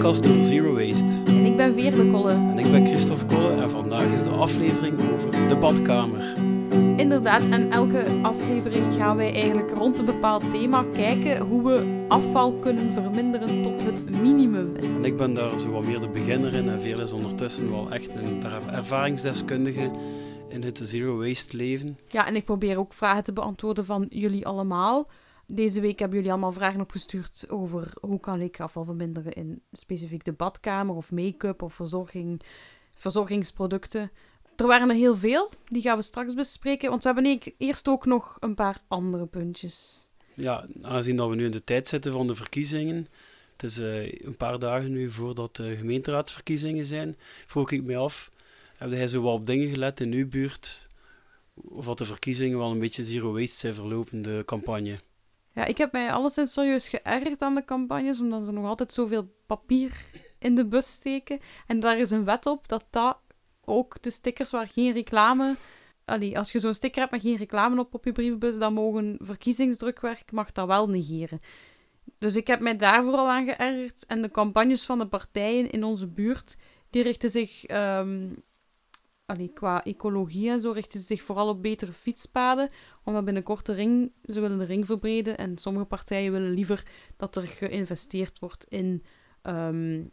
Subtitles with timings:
[0.00, 1.12] podcast Zero Waste.
[1.26, 2.32] En ik ben Veerle Kolle.
[2.32, 6.36] En ik ben Christophe Kolle en vandaag is de aflevering over de badkamer.
[6.96, 12.52] Inderdaad, en elke aflevering gaan wij eigenlijk rond een bepaald thema kijken hoe we afval
[12.52, 14.76] kunnen verminderen tot het minimum.
[14.76, 17.92] En ik ben daar zo wat meer de beginner in en veel is ondertussen wel
[17.92, 19.90] echt een ervaringsdeskundige
[20.48, 21.98] in het zero waste leven.
[22.08, 25.08] Ja, en ik probeer ook vragen te beantwoorden van jullie allemaal.
[25.52, 30.24] Deze week hebben jullie allemaal vragen opgestuurd over hoe kan ik afval verminderen in specifiek
[30.24, 32.40] de badkamer of make-up of verzorging,
[32.94, 34.10] verzorgingsproducten.
[34.56, 38.06] Er waren er heel veel, die gaan we straks bespreken, want we hebben eerst ook
[38.06, 40.08] nog een paar andere puntjes.
[40.34, 43.08] Ja, aangezien dat we nu in de tijd zitten van de verkiezingen,
[43.52, 48.30] het is uh, een paar dagen nu voordat de gemeenteraadsverkiezingen zijn, vroeg ik me af,
[48.76, 50.88] heb jij zo wat op dingen gelet in uw buurt,
[51.54, 54.98] of dat de verkiezingen wel een beetje zero waste zijn verlopen, de campagne?
[55.60, 59.34] Ja, ik heb mij alleszins serieus geërgerd aan de campagnes, omdat ze nog altijd zoveel
[59.46, 60.06] papier
[60.38, 61.38] in de bus steken.
[61.66, 63.18] En daar is een wet op dat dat
[63.64, 65.56] ook de stickers waar geen reclame...
[66.04, 69.16] Allee, als je zo'n sticker hebt met geen reclame op op je brievenbus, dan mogen
[69.20, 71.40] verkiezingsdrukwerk mag dat wel negeren.
[72.18, 74.06] Dus ik heb mij daar vooral aan geërgerd.
[74.06, 76.56] En de campagnes van de partijen in onze buurt,
[76.90, 78.42] die richten zich um,
[79.30, 82.70] allee, qua ecologie en zo richten ze zich vooral op betere fietspaden.
[83.04, 85.38] Omdat binnenkort de ring, ze willen de ring verbreden.
[85.38, 89.04] En sommige partijen willen liever dat er geïnvesteerd wordt in
[89.42, 90.04] ehm,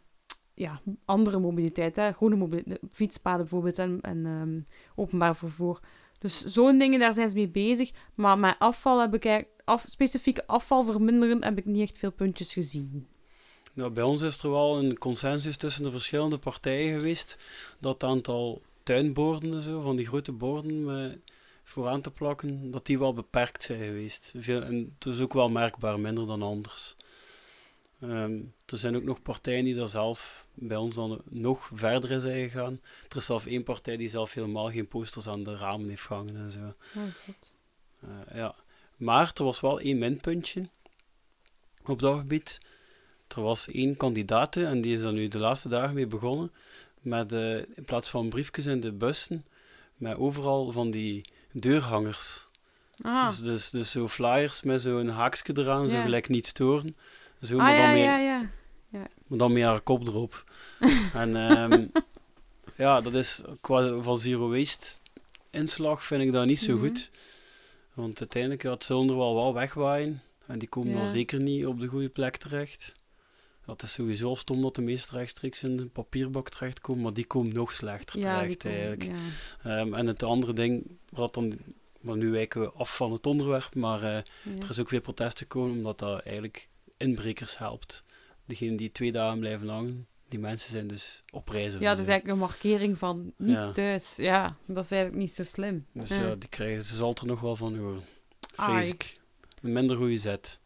[0.54, 1.96] ja, andere mobiliteit.
[1.96, 2.12] Hè?
[2.12, 5.80] Groene mobiliteit, fietspaden bijvoorbeeld en, en um, openbaar vervoer.
[6.18, 7.90] Dus zo'n dingen, daar zijn ze mee bezig.
[8.14, 12.52] Maar met afval heb ik af, specifieke afval verminderen heb ik niet echt veel puntjes
[12.52, 13.06] gezien.
[13.78, 17.38] Nou, bij ons is er wel een consensus tussen de verschillende partijen geweest
[17.80, 21.18] dat het aantal tuinborden en zo, van die grote borden met
[21.64, 24.32] vooraan te plakken, dat die wel beperkt zijn geweest.
[24.36, 26.96] Veel, en het is ook wel merkbaar minder dan anders.
[28.00, 32.20] Ehm, er zijn ook nog partijen die daar zelf bij ons dan nog verder in
[32.20, 32.80] zijn gegaan.
[33.08, 36.36] Er is zelf één partij die zelf helemaal geen posters aan de ramen heeft gehangen
[36.36, 36.74] en zo.
[36.96, 37.02] Oh,
[38.04, 38.54] uh, ja.
[38.96, 40.68] Maar er was wel één minpuntje
[41.84, 42.58] op dat gebied.
[43.36, 46.52] Er was één kandidaat en die is er nu de laatste dagen mee begonnen
[47.08, 49.44] met uh, in plaats van briefjes in de bussen,
[49.96, 52.48] met overal van die deurhangers.
[53.00, 53.26] Ah.
[53.26, 56.96] Dus, dus, dus zo flyers met zo'n haakje eraan, zo gelijk niet storen.
[57.42, 58.50] Zo, ah, maar, dan ja, mee, ja, ja.
[58.88, 59.06] ja.
[59.26, 60.44] maar dan met haar kop erop.
[61.14, 61.90] en um,
[62.76, 64.98] ja, dat is qua van zero waste
[65.50, 66.88] inslag vind ik dat niet zo mm -hmm.
[66.88, 67.10] goed.
[67.94, 70.22] Want uiteindelijk ja, het zullen er wel wel wegwaaien.
[70.46, 72.94] En die komen dan zeker niet op de goede plek terecht.
[73.68, 77.54] Dat is sowieso stom dat de meest rechtstreeks in de papierbak terechtkomen, maar die komen
[77.54, 79.18] nog slechter ja, terecht komen, eigenlijk.
[79.64, 79.80] Ja.
[79.80, 81.58] Um, en het andere ding, wat dan,
[82.00, 85.38] maar nu wijken we af van het onderwerp, maar uh, er is ook weer protest
[85.38, 88.04] gekomen omdat dat eigenlijk inbrekers helpt.
[88.44, 91.72] Degenen die twee dagen blijven hangen, die mensen zijn dus op reis.
[91.72, 94.16] Ja, dat is eigenlijk een markering van niet thuis.
[94.16, 95.86] Ja, dat is eigenlijk niet zo slim.
[95.92, 98.02] Dus ja, die krijgen, ze zal er nog wel van horen.
[98.54, 99.20] Vrees ik.
[99.62, 100.58] Een minder goede zet.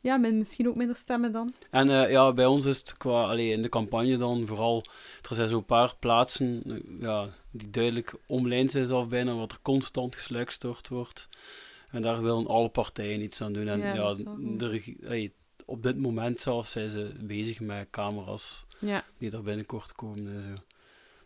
[0.00, 1.52] Ja, misschien ook minder stemmen dan.
[1.70, 4.84] En uh, ja, bij ons is het qua, allee, in de campagne dan vooral,
[5.28, 6.62] er zijn zo'n paar plaatsen
[7.00, 11.28] ja, die duidelijk omlijnd zijn zelf bijna, wat er constant gesluikstort wordt.
[11.90, 13.68] En daar willen alle partijen iets aan doen.
[13.68, 15.34] En ja, ja de, allee,
[15.64, 19.04] op dit moment zelfs zijn ze bezig met camera's ja.
[19.18, 20.62] die daar binnenkort komen en zo.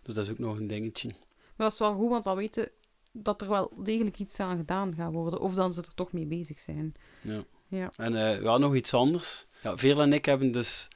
[0.02, 1.08] Dus dat is ook nog een dingetje.
[1.08, 2.70] Maar dat is wel goed, want dan weten
[3.12, 5.40] dat er wel degelijk iets aan gedaan gaat worden.
[5.40, 6.94] Of dan ze er toch mee bezig zijn.
[7.22, 7.44] Ja.
[7.70, 7.90] Ja.
[7.96, 9.46] En uh, ja, nog iets anders.
[9.62, 10.88] Ja, Veerle en ik hebben dus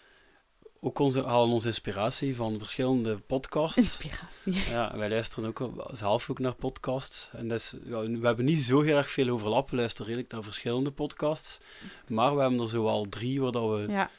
[0.81, 3.77] ook onze, halen onze inspiratie van verschillende podcasts.
[3.77, 4.55] Inspiratie.
[4.71, 7.31] Ja, wij luisteren ook zelf ook naar podcasts.
[7.33, 9.71] En dus, ja, we hebben niet zo heel erg veel overlap.
[9.71, 11.61] We luisteren redelijk naar verschillende podcasts.
[12.09, 14.11] Maar we hebben er zo al drie waar dat we ja.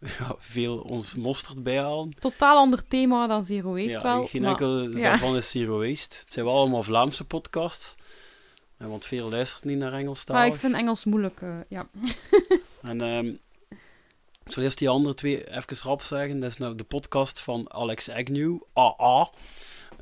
[0.18, 2.14] ja, veel ons mosterd bij halen.
[2.18, 4.26] Totaal ander thema dan Zero Waste ja, wel.
[4.26, 6.16] Geen enkel daarvan is Zero Waste.
[6.20, 7.94] Het zijn wel allemaal Vlaamse podcasts.
[8.78, 11.88] Ja, want veel luistert niet naar Engels Maar ik vind Engels moeilijk, uh, ja.
[12.82, 13.38] en um,
[14.44, 16.40] ik zal eerst die andere twee even rap zeggen.
[16.40, 19.30] Dat is nou de podcast van Alex Agnew, AA.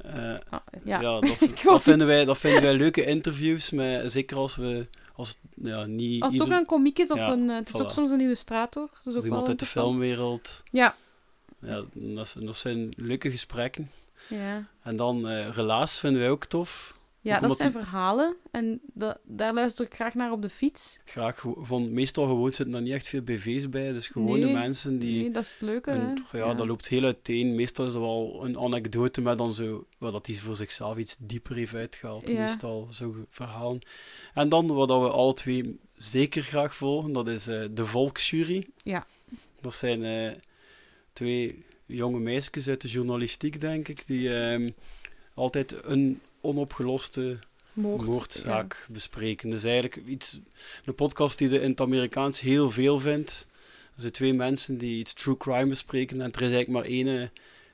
[0.07, 1.01] Uh, ah, ja.
[1.01, 4.89] ja dat, dat, vinden wij, dat vinden wij leuke interviews, met, zeker als we...
[5.15, 6.55] Als, ja, niet als het ieder...
[6.55, 7.85] ook een komiek is, of ja, een, het is voilà.
[7.85, 8.89] ook soms een illustrator.
[8.89, 10.63] Dat is ook of iemand wel uit de filmwereld.
[10.71, 10.97] Ja.
[11.61, 13.91] Ja, dat, dat zijn leuke gesprekken.
[14.29, 14.67] Ja.
[14.83, 16.96] En dan uh, Relaas vinden wij ook tof.
[17.27, 21.01] Ja, dat zijn verhalen en dat, daar luister ik graag naar op de fiets.
[21.05, 24.99] Graag, van, meestal gewoon zitten er niet echt veel BV's bij, dus gewone nee, mensen
[24.99, 25.21] die...
[25.21, 26.39] Nee, dat is het leuke, een, hè?
[26.39, 27.55] ja, dat loopt heel uiteen.
[27.55, 29.87] Meestal is er wel een anekdote met dan zo...
[29.99, 32.29] Wat dat hij voor zichzelf iets dieper heeft uitgehaald.
[32.29, 32.41] Ja.
[32.41, 33.81] Meestal zo verhalen.
[34.35, 38.67] En dan, wat dat we alle twee zeker graag volgen, dat is uh, de Volksjury.
[38.83, 39.07] Ja.
[39.61, 40.33] Dat zijn uh,
[41.13, 44.71] twee jonge meisjes uit de journalistiek, denk ik, die ehm,
[45.35, 47.39] altijd een onopgeloste
[47.73, 48.07] Moord.
[48.07, 49.51] moordzaak bespreken.
[49.51, 50.41] Dus eigenlijk iets,
[50.85, 53.47] een podcast die je in het Amerikaans heel veel vindt.
[53.95, 57.31] Er zijn twee mensen die iets true crime bespreken en er is eigenlijk maar één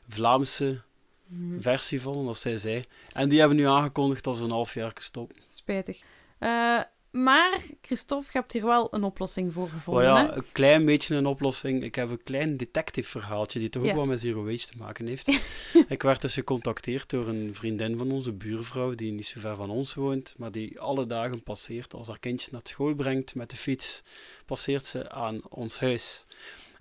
[0.08, 0.82] Vlaamse Ja.
[1.28, 2.84] Hm, versie van, dat zij zij.
[3.12, 5.36] En die hebben nu aangekondigd dat ze een half jaar stoppen.
[5.46, 6.00] Spijtig.
[6.38, 6.80] Eh,
[7.12, 10.32] maar, Christophe, je hebt hier wel een oplossing voor gevonden, ja, hè?
[10.32, 11.82] een klein beetje een oplossing.
[11.82, 13.91] Ik heb een klein detective verhaaltje die toch Ja.
[13.91, 15.26] ook wel met Zero te maken heeft.
[15.88, 19.70] ik werd dus gecontacteerd door een vriendin van onze buurvrouw, die niet zo ver van
[19.70, 23.56] ons woont, maar die alle dagen passeert als haar kindje naar school brengt met de
[23.56, 24.03] fiets,
[24.47, 26.26] passeert ze aan ons huis.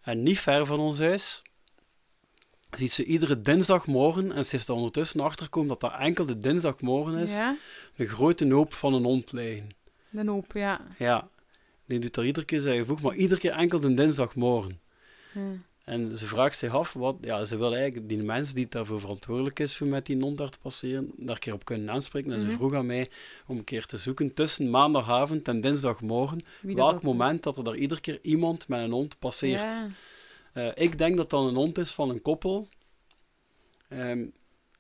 [0.04, 1.42] En niet ver van ons huis
[2.78, 7.18] ziet ze iedere dinsdagmorgen, en ze is er ondertussen achtergekomen dat dat enkel de dinsdagmorgen
[7.18, 7.58] is, Ja,
[7.96, 9.80] een grote hoop van een hond liggen.
[10.12, 10.82] De hoop, ja.
[10.98, 11.30] Ja,
[11.86, 14.80] die doet er iedere keer zijn gevoeg, maar iedere keer enkel de dinsdagmorgen.
[15.34, 15.42] ja.
[15.82, 19.60] En ze vraagt zich af, wat, ja, ze wil eigenlijk die mens die daarvoor verantwoordelijk
[19.60, 22.32] is voor met die hond daar te passeren, daar een keer op kunnen aanspreken.
[22.32, 22.50] En Mhm.
[22.50, 23.10] ze vroeg aan mij
[23.48, 27.76] om een keer te zoeken tussen maandagavond en dinsdagmorgen, welk dat- moment dat er daar
[27.76, 29.62] iedere keer iemand met een hond passeert.
[29.74, 29.88] Ja.
[30.54, 32.68] Eh, ik denk dat dat een hond is van een koppel,
[33.90, 34.26] ehm,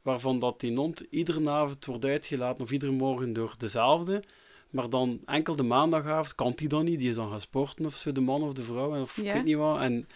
[0.01, 4.23] waarvan dat die hond iedere avond wordt uitgelaten of iedere morgen door dezelfde.
[4.71, 7.95] Maar dan enkel de maandagavond kan die dan niet, die is dan gaan sporten of
[7.95, 9.79] zo, de man of de vrouw, of ik weet niet wat.
[9.79, 10.07] En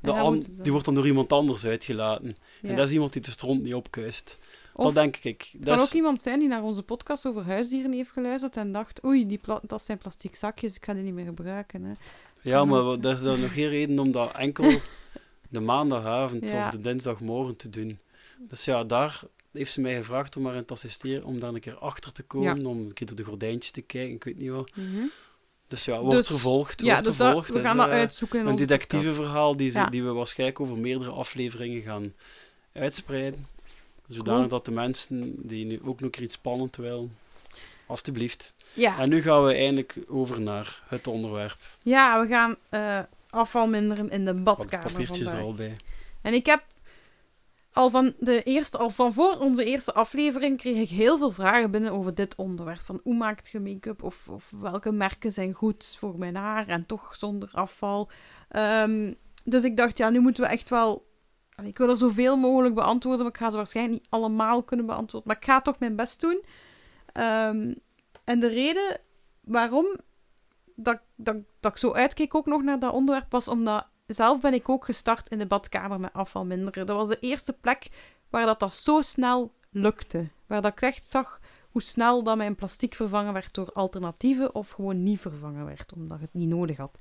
[0.00, 2.36] de die wordt dan door iemand anders uitgelaten.
[2.62, 2.68] Ja.
[2.68, 4.38] En dat is iemand die de stront niet opkuist.
[4.72, 5.48] Of dat denk ik.
[5.52, 8.56] het Dat kan is, ook iemand zijn die naar onze podcast over huisdieren heeft geluisterd
[8.56, 11.82] en dacht, oei, die dat zijn plastic zakjes, ik ga die niet meer gebruiken.
[11.82, 11.92] Hè.
[12.40, 14.72] ja, maar dat is dan nog geen reden om dat enkel
[15.48, 16.64] de maandagavond Ja.
[16.66, 17.98] of de dinsdagmorgen te doen.
[18.38, 21.60] Dus ja, daar heeft ze mij gevraagd om maar in te assisteren, om daar een
[21.60, 24.50] keer achter te komen, om een keer door de gordijntjes te kijken, ik weet niet
[24.50, 24.70] wat.
[24.74, 24.86] Mhm.
[25.68, 27.48] Dus ja, wordt Dus- vervolgd, Ja, wordt dus dat, vervolgd.
[27.48, 29.86] we Dus, gaan dat eh, uitzoeken Een detectieve verhaal die, ze, Ja.
[29.86, 32.12] die we waarschijnlijk over meerdere afleveringen gaan
[32.72, 33.46] uitspreiden.
[34.08, 34.48] Zodanig Cool.
[34.48, 37.16] dat de mensen die nu ook nog iets spannend willen,
[37.86, 38.54] alstublieft.
[38.72, 38.98] Ja.
[38.98, 41.56] En nu gaan we eindelijk over naar het onderwerp.
[41.82, 42.98] ja, we gaan eh,
[43.30, 45.40] afval minderen in de badkamer er vandaag.
[45.40, 45.76] al bij.
[46.22, 46.62] En ik heb
[47.80, 51.70] al van, de eerste, al van voor onze eerste aflevering kreeg ik heel veel vragen
[51.70, 52.80] binnen over dit onderwerp.
[52.80, 56.86] Van hoe maakt je make-up of, of welke merken zijn goed voor mijn haar en
[56.86, 58.10] toch zonder afval.
[58.48, 61.08] Ehm, dus ik dacht, ja, nu moeten we echt wel...
[61.62, 65.28] Ik wil er zoveel mogelijk beantwoorden, maar ik ga ze waarschijnlijk niet allemaal kunnen beantwoorden.
[65.28, 66.44] Maar ik ga toch mijn best doen.
[67.12, 67.74] Ehm,
[68.24, 69.00] en de reden
[69.40, 69.96] waarom
[70.74, 74.54] dat, dat, dat ik zo uitkeek ook nog naar dat onderwerp was omdat zelf ben
[74.54, 76.86] ik ook gestart in de badkamer met afval minderen.
[76.86, 77.88] Dat was de eerste plek
[78.30, 80.28] waar dat, dat zo snel lukte.
[80.46, 81.40] Waar dat ik echt zag
[81.70, 86.18] hoe snel dat mijn plastic vervangen werd door alternatieven of gewoon niet vervangen werd, omdat
[86.18, 87.00] je het niet nodig had.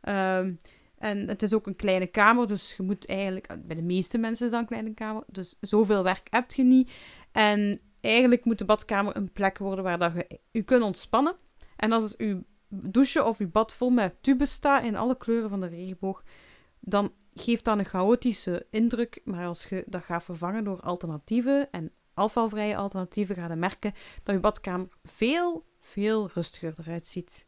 [0.00, 0.54] Ehm,
[0.98, 3.46] en het is ook een kleine kamer, dus je moet eigenlijk...
[3.66, 6.90] Bij de meeste mensen is dat een kleine kamer, dus zoveel werk heb je niet.
[7.32, 11.36] En eigenlijk moet de badkamer een plek worden waar dat je je kunt ontspannen.
[11.76, 15.60] En als je douche of je bad vol met tubes staat in alle kleuren van
[15.60, 16.22] de regenboog,
[16.88, 19.20] dan geeft dat een chaotische indruk.
[19.24, 24.34] Maar als je dat gaat vervangen door alternatieven en afvalvrije alternatieven, ga je merken dat
[24.34, 27.46] je badkamer veel, veel rustiger eruit ziet.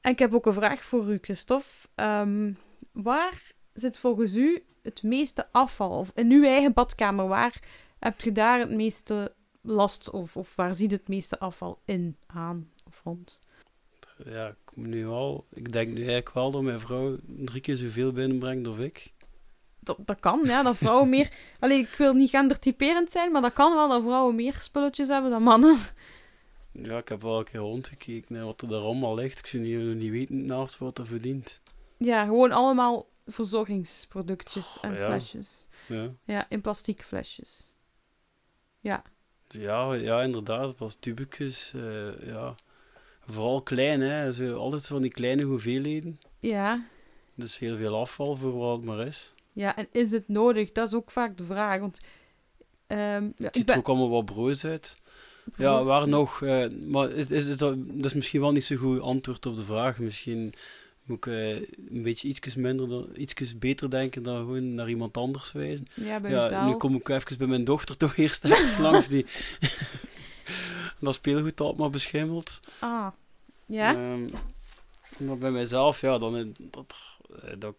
[0.00, 1.88] En ik heb ook een vraag voor u, Christophe.
[1.94, 2.54] Ehm,
[2.92, 5.90] waar zit volgens u het meeste afval?
[5.90, 7.62] Of in uw eigen badkamer, waar
[7.98, 12.70] heb je daar het meeste last of, of waar ziet het meeste afval in, aan
[12.86, 13.40] of rond?
[14.24, 18.12] Ja, ik, nu al, ik denk nu eigenlijk wel dat mijn vrouw drie keer zoveel
[18.12, 19.12] binnenbrengt dan ik.
[19.78, 21.32] Dat, dat kan, ja, dat vrouwen meer...
[21.60, 25.30] Allee, ik wil niet gendertyperend zijn, maar dat kan wel dat vrouwen meer spulletjes hebben
[25.30, 25.76] dan mannen.
[26.72, 29.38] Ja, ik heb wel een keer rondgekeken naar wat er daar allemaal ligt.
[29.38, 31.60] Ik zou niet, niet weten naast wat er verdient.
[31.96, 35.06] Ja, gewoon allemaal verzorgingsproductjes en ja.
[35.06, 35.66] flesjes.
[35.88, 36.08] Ja.
[36.24, 37.72] Ja, in plastic flesjes.
[38.80, 39.02] Ja,
[39.48, 40.76] Ja, ja, inderdaad.
[40.76, 41.72] Pas tubekjes.
[41.74, 42.54] eh, ja.
[43.32, 44.32] Vooral klein, hè.
[44.32, 46.18] Zo, altijd van die kleine hoeveelheden.
[46.38, 46.84] ja,
[47.34, 49.34] Dus heel veel afval voor wat het maar is.
[49.52, 49.76] ja.
[49.76, 50.72] En is het nodig?
[50.72, 51.78] Dat is ook vaak de vraag.
[51.78, 51.98] Want
[52.86, 53.74] ehm, ja, Het ziet ben...
[53.74, 54.98] er ook allemaal wat broos uit.
[55.56, 56.42] Ja, waar nog?
[56.42, 59.64] eh, maar het is, het, dat is misschien wel niet zo goed antwoord op de
[59.64, 59.98] vraag.
[59.98, 60.52] Misschien
[61.04, 61.54] moet ik eh,
[61.90, 65.86] een beetje ietsjes minder, dan, ietsjes beter denken dan gewoon naar iemand anders wijzen.
[65.94, 68.44] Ja, bij Ja, nu kom ik even bij mijn dochter toch eerst
[68.78, 69.26] langs die
[71.00, 72.60] dat speelgoed dat maar beschimmeld.
[72.78, 73.06] Ah,
[73.66, 73.94] ja?
[73.94, 74.28] Ehm,
[75.18, 76.94] maar bij mijzelf, ja, dan eh, dat,
[77.42, 77.74] eh, dat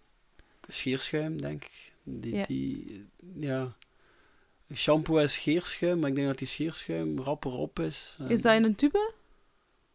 [0.67, 1.93] scheerschuim, denk ik.
[2.03, 2.45] Die, Ja.
[2.45, 3.05] die,
[3.39, 3.75] ja.
[4.75, 8.15] Shampoo en scheerschuim, maar ik denk dat die scheerschuim rapper op is.
[8.27, 9.13] Is dat in een tube?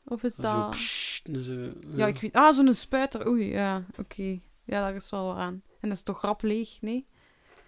[0.04, 0.70] Of is Zo, dat...
[0.70, 2.32] pssst, en zo, Ja, ik weet...
[2.34, 3.26] Ah, zo'n spuiter.
[3.26, 4.38] Oei, ja, oké.
[4.64, 5.62] Ja, daar is wel aan.
[5.80, 7.06] En dat is toch rap leeg, nee?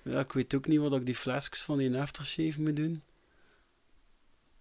[0.03, 3.03] Ja, ik weet ook niet wat ik die flesjes van die aftershave moet doen.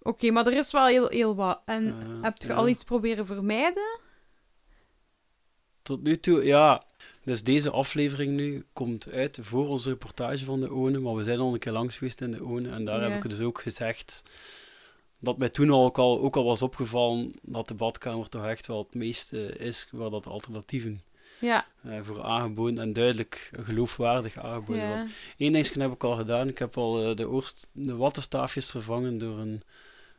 [0.01, 1.62] Oké, maar er is wel heel, heel wat.
[1.66, 4.00] En Eh, heb je al iets proberen vermijden?
[5.82, 6.82] Tot nu toe, ja.
[7.24, 11.00] Dus deze aflevering nu komt uit voor onze reportage van de ONE.
[11.00, 12.70] Maar we zijn al een keer langs geweest in de ONE.
[12.70, 13.10] En daar Ja.
[13.10, 14.24] heb ik dus ook gezegd
[15.20, 18.68] dat mij toen al ook, al ook al was opgevallen dat de badkamer toch echt
[18.68, 21.01] wel het meeste is waar dat alternatieven
[21.39, 25.01] Ja, eh, voor aangeboden en duidelijk geloofwaardig aangeboden wordt.
[25.38, 25.46] ja.
[25.46, 26.48] Eén ding heb ik al gedaan.
[26.48, 29.63] Ik heb al eh, de, oorst, de wattenstaafjes vervangen door een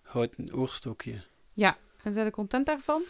[0.08, 1.22] houten oorstokje.
[2.02, 3.02] En zijn je content daarvan?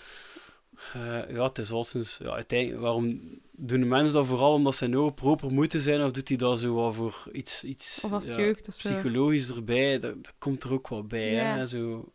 [0.92, 2.18] Eh, ja, het is sinds...
[2.22, 3.20] Ja, uiteindelijk, waarom
[3.52, 6.04] doen de mensen dat vooral omdat ze nou proper moeten zijn?
[6.04, 7.64] Of doet hij dat zo wat voor iets...
[7.64, 8.88] iets Of als ja, jeugd of zo?
[8.88, 9.98] psychologisch erbij?
[9.98, 11.56] Dat, dat komt er ook wel bij, Ja.
[11.56, 12.12] hè, zo.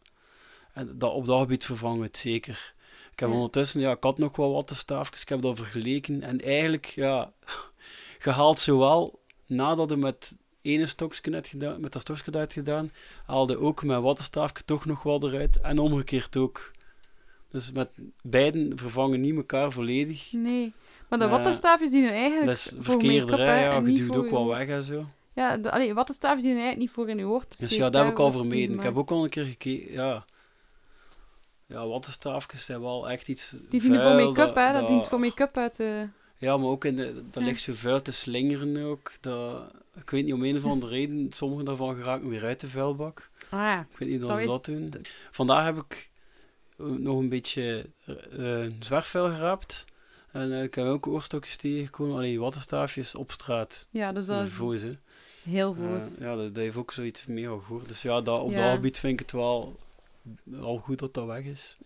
[0.74, 2.74] En dat, op dat gebied vervangen we het zeker.
[3.12, 3.36] Ik heb Ja.
[3.36, 3.80] ondertussen...
[3.80, 5.22] Ja, ik had nog wel wattenstaafjes.
[5.22, 6.22] Ik heb dat vergeleken.
[6.22, 7.34] En eigenlijk, ja...
[8.20, 12.92] Gehaald zowel nadat je met ene stokje net gedaan, met dat stokje had gedaan,
[13.26, 15.62] haalde ook met wattenstaafje toch nog wel eruit.
[15.62, 16.72] En omgekeerd ook.
[17.50, 20.32] Dus met beiden vervangen niet elkaar volledig.
[20.32, 20.74] Nee.
[21.10, 22.72] Maar de Eh, wattenstaafjes dienen eigenlijk Dat is
[23.30, 25.06] hè, Ja, je duwt ook wel weg en zo.
[25.34, 28.04] Ja, de, allee, wattenstaafjes dienen eigenlijk niet voor in je oor te Dus ja, dat
[28.04, 28.68] heb ik al vermeden.
[28.68, 30.26] die Ik heb ook al een keer gekeken, ja.
[31.66, 34.72] Ja, wattenstaafjes zijn wel echt iets Die dienen voor make-up, hè.
[34.74, 36.08] Dat dient voor make-up uit de...
[36.38, 37.24] Ja, maar ook in de...
[37.32, 39.12] Dat ligt zo vuil te slingeren ook.
[39.22, 42.70] Dat, ik weet niet, om een of andere reden, sommige daarvan geraken weer uit de
[42.70, 43.30] vuilbak.
[43.50, 43.88] Ah, ja.
[43.92, 44.94] Ik weet niet wat ze dat doen.
[45.32, 46.12] Vandaag heb ik
[46.78, 47.90] eh, nog een beetje
[48.32, 49.86] uh, zwerfvuil geraapt.
[50.32, 53.88] En ik heb ook oorstokjes tegengekomen, alleen waterstaafjes op straat.
[53.90, 54.38] Ja, dus dat
[55.44, 56.16] heel voos.
[56.20, 57.88] Ja, dat, heeft ook zoiets meer gehoord.
[57.88, 59.80] Dus ja, dat, op dat gebied vind ik het wel
[60.60, 61.78] al goed dat dat weg is.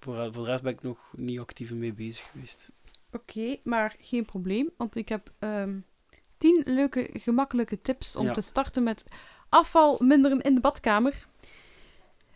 [0.00, 2.72] Voor, voor de rest ben ik nog niet actief mee bezig geweest.
[3.12, 5.78] Oké, maar geen probleem, want ik heb ehm,
[6.38, 9.04] 10 leuke, gemakkelijke tips om te starten met
[9.48, 11.26] afval minderen in de badkamer.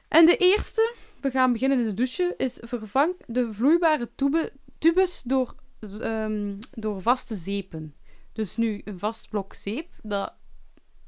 [0.09, 5.23] En de eerste, we gaan beginnen in de douche, is vervang de vloeibare tube, tubes
[5.23, 5.55] door,
[6.01, 7.95] ehm, door vaste zeepen.
[8.33, 10.35] Dus nu een vast blok zeep, dat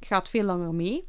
[0.00, 1.08] gaat veel langer mee.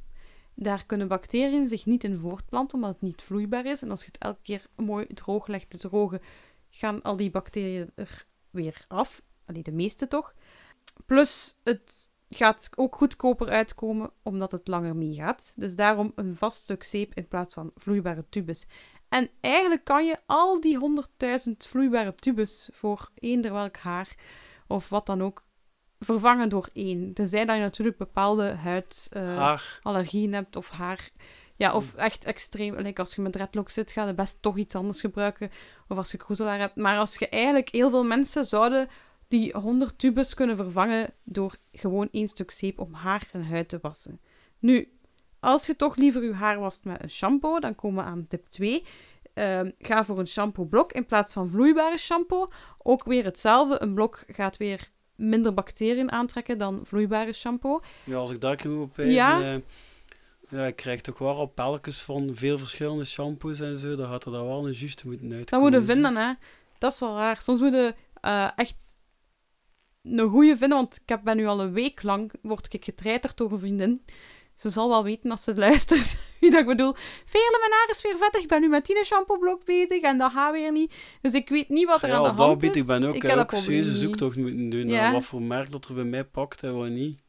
[0.56, 3.82] Daar kunnen bacteriën zich niet in voortplanten, omdat het niet vloeibaar is.
[3.82, 6.22] En als je het elke keer mooi droog legt te drogen,
[6.70, 9.22] gaan al die bacteriën er weer af.
[9.46, 10.34] Alleen de meeste toch.
[11.06, 15.54] Plus, het gaat ook goedkoper uitkomen omdat het langer meegaat.
[15.56, 18.68] Dus daarom een vast stuk zeep in plaats van vloeibare tubes.
[19.10, 21.04] En eigenlijk kan je al die
[21.48, 24.16] 100.000 vloeibare tubes voor eender welk haar
[24.68, 25.44] of wat dan ook
[26.00, 27.14] vervangen door één.
[27.14, 30.42] Tenzij dat je natuurlijk bepaalde huidallergieën Haar.
[30.42, 31.10] hebt of haar...
[31.58, 32.76] Ja, of echt extreem...
[32.76, 35.52] Like als je met dreadlocks zit, ga je best toch iets anders gebruiken.
[35.88, 36.76] Of als je kroezelaar hebt.
[36.76, 37.70] Maar als je eigenlijk...
[37.70, 38.88] Heel veel mensen zouden
[39.28, 43.80] die 100 tubes kunnen vervangen door gewoon één stuk zeep om haar en huid te
[43.82, 44.20] wassen.
[44.60, 44.90] Nu,
[45.40, 48.48] als je toch liever je haar wast met een shampoo, dan komen we aan tip
[48.50, 48.84] 2.
[49.34, 52.48] Ehm, ga voor een shampoo blok in plaats van vloeibare shampoo.
[52.78, 53.82] Ook weer hetzelfde.
[53.82, 57.82] Een blok gaat weer minder bacteriën aantrekken dan vloeibare shampoo.
[58.04, 59.14] Ja, als ik daar kan op wijzen...
[59.16, 59.54] Ja.
[59.54, 59.60] eh,
[60.50, 63.96] ja, ik krijg toch wel pelletjes van veel verschillende shampoos en zo.
[63.96, 65.66] Dan gaat er dan wel een juiste moeten Dat uitkomen.
[65.66, 66.34] moet je Dus, vinden, hè.
[66.78, 67.38] Dat is wel raar.
[67.42, 68.98] Soms moet je eh, echt
[70.06, 73.38] een goede vinden, want ik heb, ben nu al een week lang word ik getreiterd
[73.38, 74.02] door een vriendin.
[74.56, 76.94] Ze zal wel weten als ze luistert wie dat ik bedoel.
[77.26, 78.42] Veerle, mijn haar is weer vettig.
[78.42, 80.94] Ik ben nu met die shampoo-blok bezig en dat gaat weer niet.
[81.22, 82.76] Dus ik weet niet wat er ja, aan de dat hand is.
[82.76, 84.88] ik ben ook, ik heb ook dat serieuze zoektocht moeten doen.
[84.88, 85.12] Ja.
[85.12, 87.24] Wat voor merk dat er bij mij pakt en wat niet.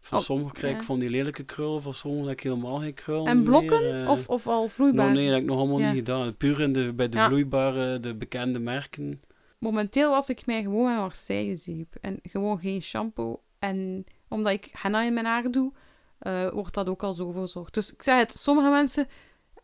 [0.00, 0.86] Van Oh, sommigen krijg ik ja.
[0.86, 4.10] van die lelijke krullen, van sommigen heb ik helemaal geen krullen En blokken meer, eh.
[4.10, 5.04] of, of al vloeibaar?
[5.04, 5.86] Nou, nee, dat heb ik nog allemaal Ja.
[5.86, 6.36] niet gedaan.
[6.36, 9.20] Puur in de, bij de vloeibare, de bekende merken.
[9.58, 11.94] Momenteel was ik mij gewoon met Marseille zeep.
[12.00, 13.42] En gewoon geen shampoo.
[13.58, 15.72] En omdat ik henna in mijn haar doe,
[16.18, 17.74] eh, wordt dat ook al zo verzorgd.
[17.74, 19.08] Dus ik zei het, sommige mensen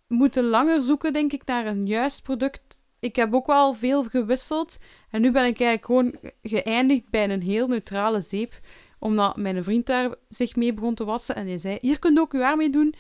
[0.07, 2.87] moeten langer zoeken, denk ik, naar een juist product.
[2.99, 4.79] Ik heb ook wel veel gewisseld.
[5.11, 8.61] En nu ben ik eigenlijk gewoon geëindigd bij een heel neutrale zeep.
[8.99, 11.37] Omdat mijn vriend daar zich mee begon te wassen.
[11.37, 12.95] En hij zei, hier kunt ook je haar mee doen.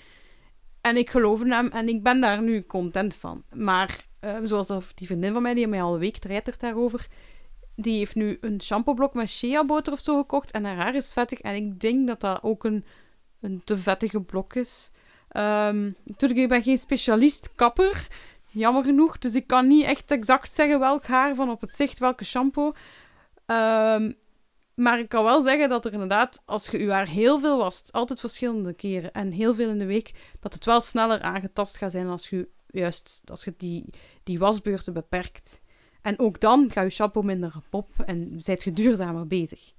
[0.80, 3.42] En ik geloofde hem en ik ben daar nu content van.
[3.54, 7.06] Maar eh, zoals die vriendin van mij, die mij al een week treitert daarover,
[7.76, 11.40] die heeft nu een shampooblok met shea-boter of zo gekocht en haar haar is vettig.
[11.40, 12.84] En ik denk dat dat ook een,
[13.40, 14.90] een te vettige blok is.
[15.28, 18.06] Ehm, natuurlijk, ik ben geen specialist kapper,
[18.50, 19.18] jammer genoeg.
[19.18, 22.72] Dus ik kan niet echt exact zeggen welk haar van op het zicht, welke shampoo.
[23.46, 24.12] Ehm,
[24.74, 27.92] maar ik kan wel zeggen dat er inderdaad, als je je haar heel veel wast,
[27.92, 31.92] altijd verschillende keren en heel veel in de week, dat het wel sneller aangetast gaat
[31.92, 32.48] zijn als je
[32.80, 33.84] juist als je die,
[34.22, 35.60] die wasbeurten beperkt.
[36.02, 39.72] En ook dan gaat je shampoo minder op en zijt je duurzamer bezig.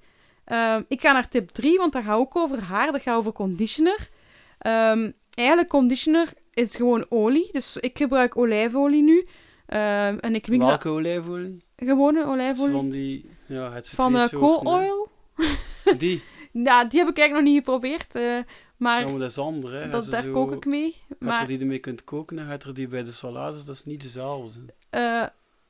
[0.45, 2.91] Ehm, ik ga naar tip 3, want dat gaat ook over haar.
[2.91, 4.09] Dat gaat over conditioner.
[4.59, 7.49] Ehm, eigenlijk, conditioner is gewoon olie.
[7.51, 9.25] Dus ik gebruik olijfolie nu.
[9.65, 10.67] Ehm, en ik mix dat...
[10.67, 11.63] Welke olijfolie?
[11.75, 12.71] Gewone olijfolie.
[12.71, 14.37] Van die, ja, het Van hè.
[14.63, 15.07] oil.
[15.97, 16.23] Die.
[16.63, 18.15] Ja, die heb ik eigenlijk nog niet geprobeerd.
[18.15, 18.37] eh,
[18.77, 19.89] maar Ja, maar dat is andere, hè.
[19.89, 21.01] dat, Ze daar zo- kook ik mee.
[21.19, 23.85] Maar er die ermee kunt koken en had er die bij de salades, dat is
[23.85, 24.59] niet dezelfde.
[24.89, 25.23] eh,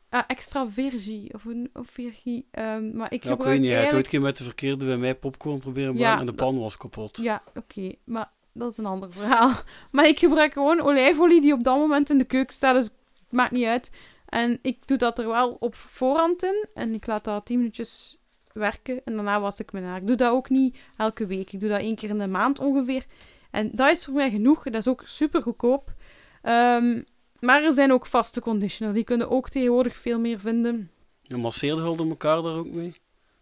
[0.09, 1.33] ah, extra virgie.
[1.33, 2.47] Of, een- of virgie.
[2.51, 4.05] ehm, maar ik Ja, ik weet niet, hij had ooit eigenlijk...
[4.05, 6.77] een keer met de verkeerde bij mij popcorn proberen Ja, maken en de pan was
[6.77, 7.17] kapot.
[7.21, 7.91] Ja, oké.
[8.03, 9.51] Maar dat is een ander verhaal.
[9.91, 12.75] Maar ik gebruik gewoon olijfolie die op dat moment in de keuken staat.
[12.75, 12.95] Dus het
[13.29, 13.89] maakt niet uit.
[14.25, 16.67] En ik doe dat er wel op voorhand in.
[16.73, 18.17] En ik laat dat 10 minuutjes
[18.55, 19.01] werken.
[19.05, 19.97] En daarna was ik mijn haar.
[19.97, 21.51] Ik doe dat ook niet elke week.
[21.51, 23.05] Ik doe dat één keer in de maand ongeveer.
[23.51, 24.63] En dat is voor mij genoeg.
[24.63, 25.93] Dat is ook super goedkoop.
[26.41, 27.01] Ehm,
[27.39, 28.95] maar er zijn ook vaste conditioners.
[28.95, 30.91] Die kunnen ook tegenwoordig veel meer vinden.
[31.27, 32.95] En masseerde hulde elkaar daar ook mee?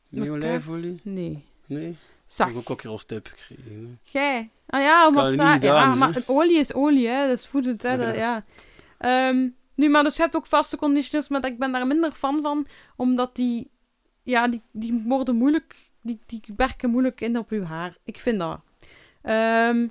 [0.10, 1.00] Met olijfolie?
[1.04, 1.46] Nee.
[1.66, 1.98] Nee?
[2.26, 2.48] Zag.
[2.48, 4.00] heb ik ook al een keer als tip gekregen.
[4.04, 4.50] Jij?
[4.66, 7.28] Ah ja, maar, je ja, olie is olie, hè.
[7.28, 7.98] Dat is voedend, hè.
[7.98, 8.46] Dat, ja.
[8.98, 12.42] Ehm, nu, maar dus je hebt ook vaste conditioners, maar ik ben daar minder fan
[12.42, 13.72] van, omdat die,
[14.24, 17.98] ja, die, die worden moeilijk, die, die werken moeilijk in op uw haar.
[18.04, 18.60] Ik vind dat.
[19.22, 19.88] Ehm,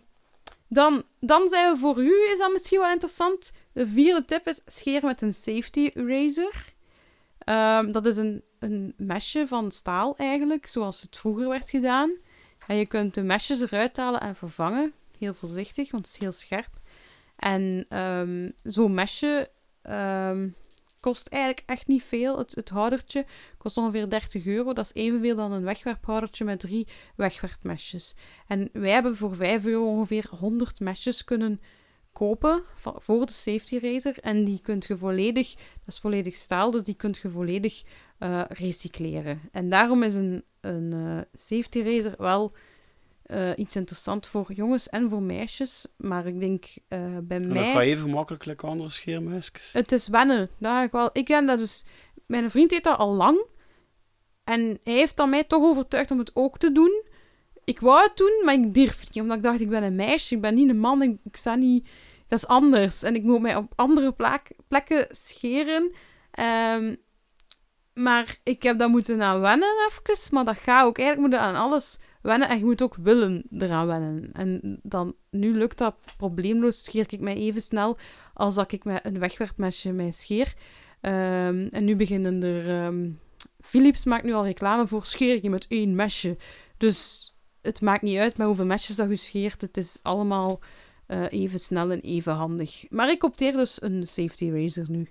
[0.68, 3.52] dan, dan zijn we voor u, is dat misschien wel interessant.
[3.72, 6.54] De vierde tip is scheer met een safety razor.
[7.38, 12.12] Ehm, dat is een, een mesje van staal eigenlijk, zoals het vroeger werd gedaan.
[12.66, 14.92] En je kunt de mesjes eruit halen en vervangen.
[15.18, 16.80] Heel voorzichtig, want het is heel scherp.
[17.36, 19.50] En ehm, zo'n mesje
[21.02, 22.38] kost eigenlijk echt niet veel.
[22.38, 23.24] Het, het houdertje
[23.58, 24.72] kost ongeveer 30 euro.
[24.72, 28.14] Dat is evenveel dan een wegwerphoudertje met drie wegwerpmesjes.
[28.46, 31.60] En wij hebben voor 5 euro ongeveer 100 mesjes kunnen
[32.12, 34.18] kopen voor de safety razor.
[34.18, 37.82] En die kunt je volledig, dat is volledig staal, dus die kunt je volledig
[38.18, 39.40] eh, recycleren.
[39.52, 42.52] En daarom is een, een eh, safety razor wel
[43.32, 45.86] eh, iets interessant voor jongens en voor meisjes.
[45.96, 47.72] Maar ik denk eh, bij En dat mij...
[47.72, 49.72] gaat even makkelijk andere scheermesjes.
[49.72, 50.50] Het is wennen.
[50.58, 51.10] Dat ga ik wel.
[51.12, 51.84] Ik ken dat dus.
[52.26, 53.44] Mijn vriend deed dat al lang.
[54.44, 57.02] En hij heeft dan mij toch overtuigd om het ook te doen.
[57.64, 59.22] Ik wou het doen, maar ik durf niet.
[59.22, 60.34] Omdat ik dacht, ik ben een meisje.
[60.34, 61.02] Ik ben niet een man.
[61.02, 61.90] Ik, ik sta niet...
[62.26, 63.02] Dat is anders.
[63.02, 65.92] En ik moet mij op andere plak- plekken scheren.
[66.30, 66.94] Ehm,
[67.94, 70.34] maar ik heb dat moeten aan wennen even.
[70.34, 70.98] Maar dat gaat ook.
[70.98, 72.48] Eigenlijk moet je aan alles wennen.
[72.48, 74.30] En je moet ook willen eraan wennen.
[74.32, 76.84] En dan, nu lukt dat probleemloos.
[76.84, 77.96] Scheer ik mij even snel
[78.34, 80.54] als dat ik met een wegwerpmesje mij scheer.
[81.00, 82.68] Ehm, en nu beginnen er...
[82.68, 83.10] ehm,
[83.60, 86.36] Philips maakt nu al reclame voor scheer je met één mesje.
[86.76, 87.30] Dus
[87.62, 89.60] het maakt niet uit met hoeveel mesjes dat je scheert.
[89.60, 90.60] Het is allemaal
[91.06, 92.84] eh, even snel en even handig.
[92.88, 95.08] Maar ik opteer dus een safety razor nu.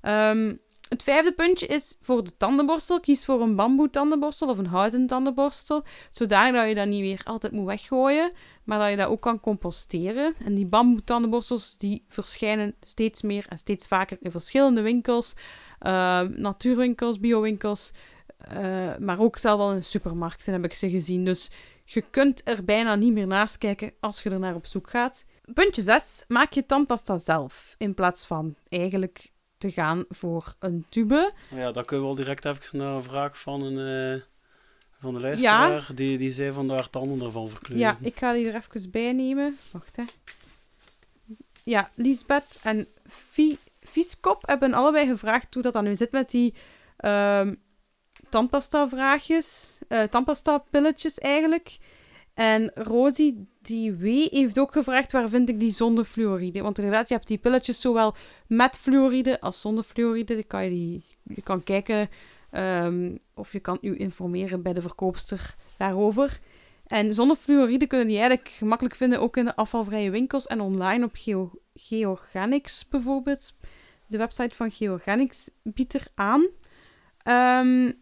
[0.00, 0.54] Ehm,
[0.92, 3.00] het vijfde puntje is voor de tandenborstel.
[3.00, 5.84] Kies voor een bamboe tandenborstel of een houten tandenborstel.
[6.10, 8.34] Zodanig dat je dat niet weer altijd moet weggooien.
[8.64, 10.34] Maar dat je dat ook kan composteren.
[10.44, 15.34] En die bamboe tandenborstels die verschijnen steeds meer en steeds vaker in verschillende winkels.
[15.78, 17.92] Ehm, natuurwinkels, biowinkels.
[18.38, 21.24] eh, maar ook zelf al in supermarkten heb ik ze gezien.
[21.24, 21.50] Dus
[21.84, 25.24] je kunt er bijna niet meer naast kijken als je er naar op zoek gaat.
[25.54, 26.24] Puntje 6.
[26.28, 27.74] Maak je tandpasta zelf.
[27.78, 29.31] In plaats van eigenlijk
[29.62, 31.32] te gaan voor een tube.
[31.50, 34.14] Ja, dan kunnen we wel direct even naar een vraag van een...
[34.16, 34.22] eh,
[35.00, 37.86] van de luisteraar, die, die zei van daar tanden ervan verkleuren.
[37.86, 39.58] Ja, ik ga die er even bij nemen.
[39.72, 40.04] Wacht, hè.
[41.62, 46.54] Ja, Lisbeth en Fi Vieskop hebben allebei gevraagd hoe dat dan nu zit met die
[46.96, 47.54] ehm
[48.28, 49.78] tandpasta-vraagjes.
[49.88, 51.78] eh tandpasta-pilletjes eigenlijk.
[52.34, 56.62] En Rosie, die W, heeft ook gevraagd waar vind ik die zonder fluoride.
[56.62, 58.14] Want inderdaad, je hebt die pilletjes zowel
[58.46, 60.42] met fluoride als zonder fluoride.
[60.42, 62.08] Kan je, die, je kan kijken
[62.50, 66.40] ehm, of je kan u informeren bij de verkoopster daarover.
[66.86, 71.04] En zonder fluoride kunnen die eigenlijk gemakkelijk vinden ook in de afvalvrije winkels en online
[71.04, 73.54] op Geo Georganics bijvoorbeeld.
[74.06, 76.46] De website van Georganics biedt er aan.
[77.22, 77.92] Ehm,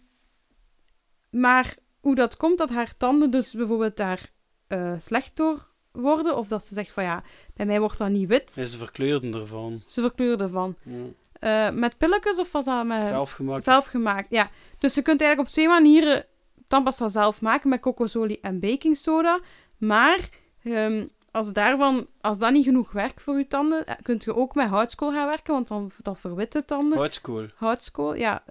[1.30, 4.30] maar hoe dat komt dat haar tanden dus bijvoorbeeld daar
[4.66, 7.22] eh, slecht door worden, of dat ze zegt van ja,
[7.54, 8.56] bij mij wordt dat niet wit.
[8.56, 9.82] Is de verkleurden ervan.
[9.86, 10.76] Ze verkleuren ervan.
[10.84, 10.94] Ja.
[11.40, 13.06] Eh, met pilletjes of was dat met...
[13.06, 13.64] Zelf gemaakt.
[13.64, 14.50] Zelf gemaakt, ja.
[14.78, 16.24] Dus je kunt eigenlijk op twee manieren
[16.66, 19.40] tandpasta zelf maken met kokosolie en baking soda.
[19.78, 20.28] Maar
[20.62, 24.54] ehm, als, daarvan, als dat niet genoeg werkt voor je tanden, eh, kunt je ook
[24.54, 26.98] met houtskool gaan werken, want dan dat verwit de tanden.
[26.98, 27.46] Houtskool.
[27.54, 28.42] Houtskool, ja.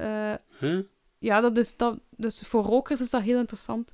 [0.59, 0.79] Huh?
[1.19, 1.99] Ja, dat is dat.
[2.09, 3.93] Dus voor rokers is dat heel interessant.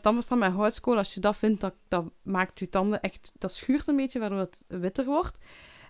[0.00, 3.32] Tandpasta met houtskool, als je dat vindt, dat, dat maakt je tanden echt...
[3.38, 5.38] Dat schuurt een beetje, waardoor het witter wordt.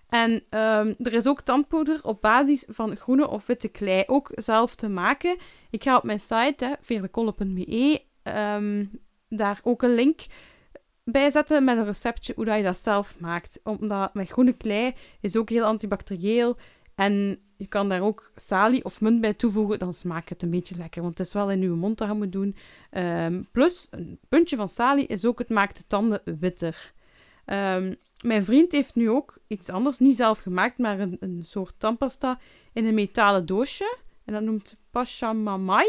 [0.09, 4.75] En ehm, er is ook tandpoeder op basis van groene of witte klei ook zelf
[4.75, 5.37] te maken.
[5.69, 8.85] Ik ga op mijn site, veerlekolle.be, ehm,
[9.29, 10.21] daar ook een link
[11.03, 13.59] bij zetten met een receptje hoe dat je dat zelf maakt.
[13.63, 16.57] Omdat met groene klei is ook heel antibacterieel.
[16.95, 20.75] En je kan daar ook salie of munt bij toevoegen, dan smaakt het een beetje
[20.75, 21.01] lekker.
[21.01, 22.55] Want het is wel in je mond dat je moet doen.
[22.89, 26.93] Ehm, plus, een puntje van salie is ook, het maakt de tanden witter.
[27.45, 31.73] Ehm, mijn vriend heeft nu ook iets anders, niet zelf gemaakt, maar een, een soort
[31.77, 32.39] tandpasta
[32.73, 33.97] in een metalen doosje.
[34.25, 35.87] En dat noemt Pachamamai.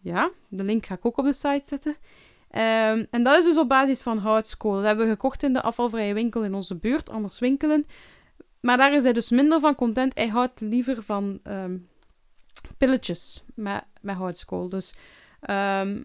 [0.00, 1.96] Ja, de link ga ik ook op de site zetten.
[2.50, 4.74] Ehm, en dat is dus op basis van houtskool.
[4.74, 7.86] Dat hebben we gekocht in de afvalvrije winkel in onze buurt, anders winkelen.
[8.60, 10.14] Maar daar is hij dus minder van content.
[10.14, 11.76] Hij houdt liever van ehm,
[12.78, 14.68] pilletjes met, met houtskool.
[14.68, 14.94] Dus
[15.40, 16.02] ehm,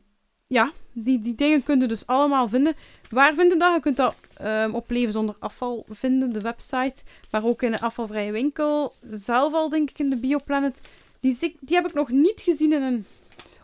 [0.47, 2.75] ja, die, die dingen kun je dus allemaal vinden.
[3.09, 3.73] Waar vind je dat?
[3.73, 4.15] Je kunt dat
[4.73, 7.03] op Leven Zonder Afval vinden, de website.
[7.31, 8.93] Maar ook in de afvalvrije winkel.
[9.11, 10.81] Zelf al, denk ik, in de Bioplanet.
[11.19, 13.05] Die, die heb ik nog niet gezien in een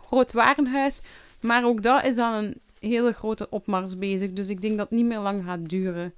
[0.06, 1.02] groot warenhuis.
[1.40, 4.34] Maar ook dat is dan een hele grote opmars bezig.
[4.34, 6.14] Dus ik denk dat het niet meer lang gaat duren.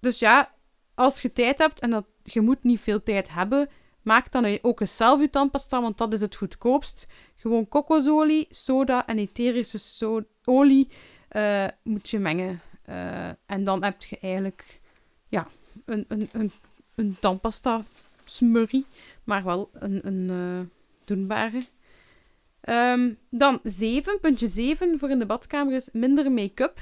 [0.00, 0.50] Dus ja,
[0.98, 3.68] als je tijd hebt en dat, je moet niet veel tijd hebben,
[4.02, 7.06] maak dan ook eens zelf je tandpasta, want dat is het goedkoopst.
[7.36, 10.88] Gewoon kokosolie, soda en etherische olie
[11.32, 12.60] uh, moet je mengen.
[12.88, 14.80] Uh, en dan heb je eigenlijk
[15.28, 15.48] ja,
[15.84, 16.52] een, een, een,
[16.94, 17.84] een tandpasta
[18.24, 18.86] smurrie,
[19.24, 20.66] maar wel een, een uh,
[21.04, 21.62] doenbare.
[22.68, 26.80] Um, dan 7, puntje 7 voor in de badkamer is minder make-up.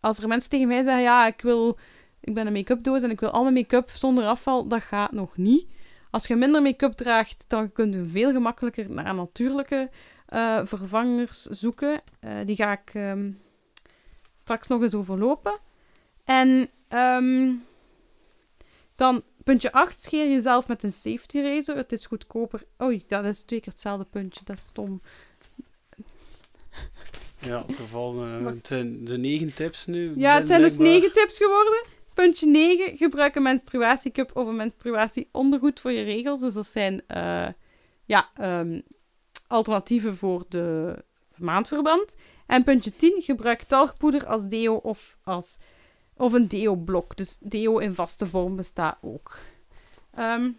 [0.00, 1.78] Als er mensen tegen mij zeggen, ja, ik, wil,
[2.22, 5.12] ik ben een make-up doos en ik wil al mijn make-up zonder afval, dat gaat
[5.12, 5.66] nog niet.
[6.10, 9.90] Als je minder make-up draagt, dan kun je veel gemakkelijker naar natuurlijke
[10.28, 12.00] uh, vervangers zoeken.
[12.20, 13.40] Uh, die ga ik um,
[14.36, 15.58] straks nog eens overlopen.
[16.24, 17.64] En um,
[18.96, 21.76] dan Puntje 8, scheer jezelf met een safety razor.
[21.76, 22.62] Het is goedkoper.
[22.82, 24.40] Oei, dat is twee keer hetzelfde puntje.
[24.44, 25.00] Dat is stom.
[27.38, 27.64] Ja.
[27.94, 30.12] Uh, het zijn de negen tips nu.
[30.16, 31.84] Ja, het zijn dus negen tips geworden.
[32.14, 36.40] Puntje 9, gebruik een menstruatiecup of een menstruatieondergoed voor je regels.
[36.40, 37.46] Dus dat zijn uh,
[38.04, 38.82] ja, um,
[39.46, 40.96] alternatieven voor de
[41.36, 42.16] maandverband.
[42.46, 45.58] En puntje 10, gebruik talgpoeder als deo of als
[46.16, 47.16] of een deo-blok.
[47.16, 49.38] Dus deo in vaste vorm bestaat ook.
[50.18, 50.58] Um,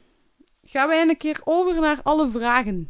[0.64, 2.90] gaan wij een keer over naar alle vragen.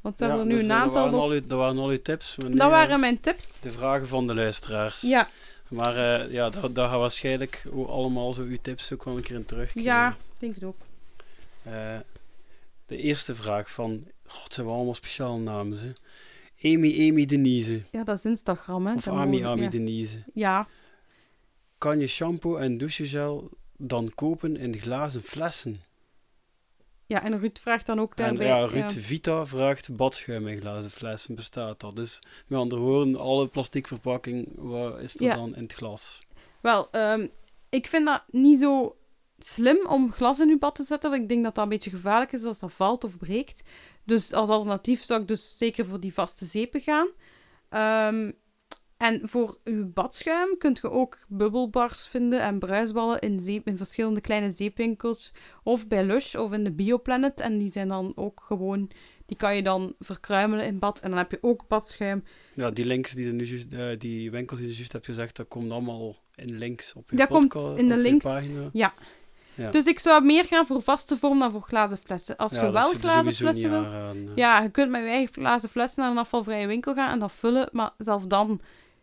[0.00, 1.02] Want we hebben er nu dus, een aantal...
[1.02, 2.34] Dat waren, al uw, dat waren al uw tips.
[2.34, 3.60] Dat waren mijn tips.
[3.60, 5.00] De vragen van de luisteraars.
[5.00, 5.28] Ja.
[5.72, 9.36] Maar uh, ja, daar, daar gaan waarschijnlijk allemaal zo uw tips ook wel een keer
[9.36, 9.74] in terug.
[9.74, 10.76] Ja, denk het ook.
[11.66, 11.98] Uh,
[12.86, 14.02] de eerste vraag van...
[14.26, 15.92] God, het zijn wel allemaal speciale namen, hè.
[16.74, 17.82] Amy Amy Denise.
[17.90, 18.94] Ja, dat is Instagram, hè.
[18.94, 19.68] Of Ami Ami ja.
[19.68, 20.22] Denise.
[20.34, 20.66] Ja
[21.82, 25.82] kan je shampoo en douchegel dan kopen in glazen flessen.
[27.12, 28.50] Ja, en Ruud vraagt dan ook daarbij...
[28.50, 31.96] En, ja, Ruud Vita vraagt badschuim in glazen flessen, bestaat dat?
[31.96, 36.20] Dus met andere woorden, alle plastic verpakking, wat is er dan in het glas?
[36.60, 37.30] Wel, um,
[37.68, 38.96] ik vind dat niet zo
[39.38, 41.90] slim om glas in je bad te zetten, want ik denk dat dat een beetje
[41.90, 43.62] gevaarlijk is als dat valt of breekt.
[44.04, 47.08] Dus als alternatief zou ik dus zeker voor die vaste zeepen gaan.
[48.14, 48.32] Um,
[49.02, 54.20] en voor uw badschuim kunt je ook bubbelbars vinden en bruisballen in, zeep, in verschillende
[54.20, 55.32] kleine zeepwinkels.
[55.62, 57.40] Of bij Lush of in de Bioplanet.
[57.40, 58.90] En die zijn dan ook gewoon...
[59.26, 61.00] Die kan je dan verkruimelen in bad.
[61.00, 62.24] En dan heb je ook badschuim.
[62.54, 65.48] Ja, die links die, nu juist, uh, die winkels die je juist hebt gezegd, dat
[65.48, 68.94] komt allemaal in links op je Dat podcast, komt in de links, ja.
[69.54, 69.70] ja.
[69.70, 72.36] Dus ik zou meer gaan voor vaste vorm dan voor glazen flessen.
[72.36, 73.84] Als ja, je wel glazen flessen wil...
[73.84, 77.18] Aan, ja, je kunt met je eigen glazen flessen naar een afvalvrije winkel gaan en
[77.18, 77.68] dat vullen.
[77.72, 78.60] Maar zelf dan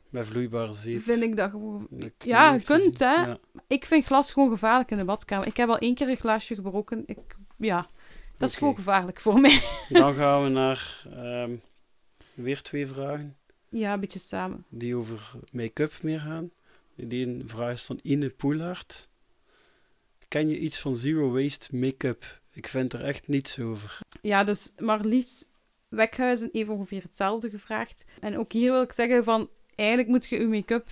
[0.10, 1.02] met vloeibare zeep.
[1.02, 1.88] Vind ik dat gewoon...
[2.18, 3.14] ja, je kunt, hè.
[3.14, 3.38] Ja.
[3.68, 5.48] Ik vind glas gewoon gevaarlijk in de badkamer.
[5.48, 7.04] Ik heb al één keer een glaasje gebroken.
[7.06, 7.90] Ik, ja, dat
[8.36, 8.48] okay.
[8.48, 9.62] is gewoon gevaarlijk voor mij.
[9.90, 11.62] Dan gaan we naar um,
[12.34, 13.38] weer twee vragen.
[13.70, 14.66] Ja, een beetje samen.
[14.70, 16.52] Die over make-up meer gaan.
[16.96, 19.10] Die een vraag is van Ine Poelhart.
[20.28, 22.42] Ken je iets van zero waste make-up?
[22.52, 24.00] Ik vind er echt niets over.
[24.22, 25.50] Ja, dus Marlies
[25.88, 28.06] Wekhuizen heeft ongeveer hetzelfde gevraagd.
[28.20, 30.88] En ook hier wil ik zeggen van eigenlijk moet je je make-up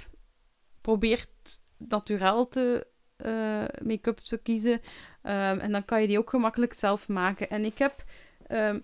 [0.81, 1.29] probeert
[1.77, 2.87] natuurlijk te
[3.25, 4.71] uh, make-up te kiezen.
[4.71, 7.49] Um, en dan kan je die ook gemakkelijk zelf maken.
[7.49, 8.03] En ik heb,
[8.49, 8.83] um,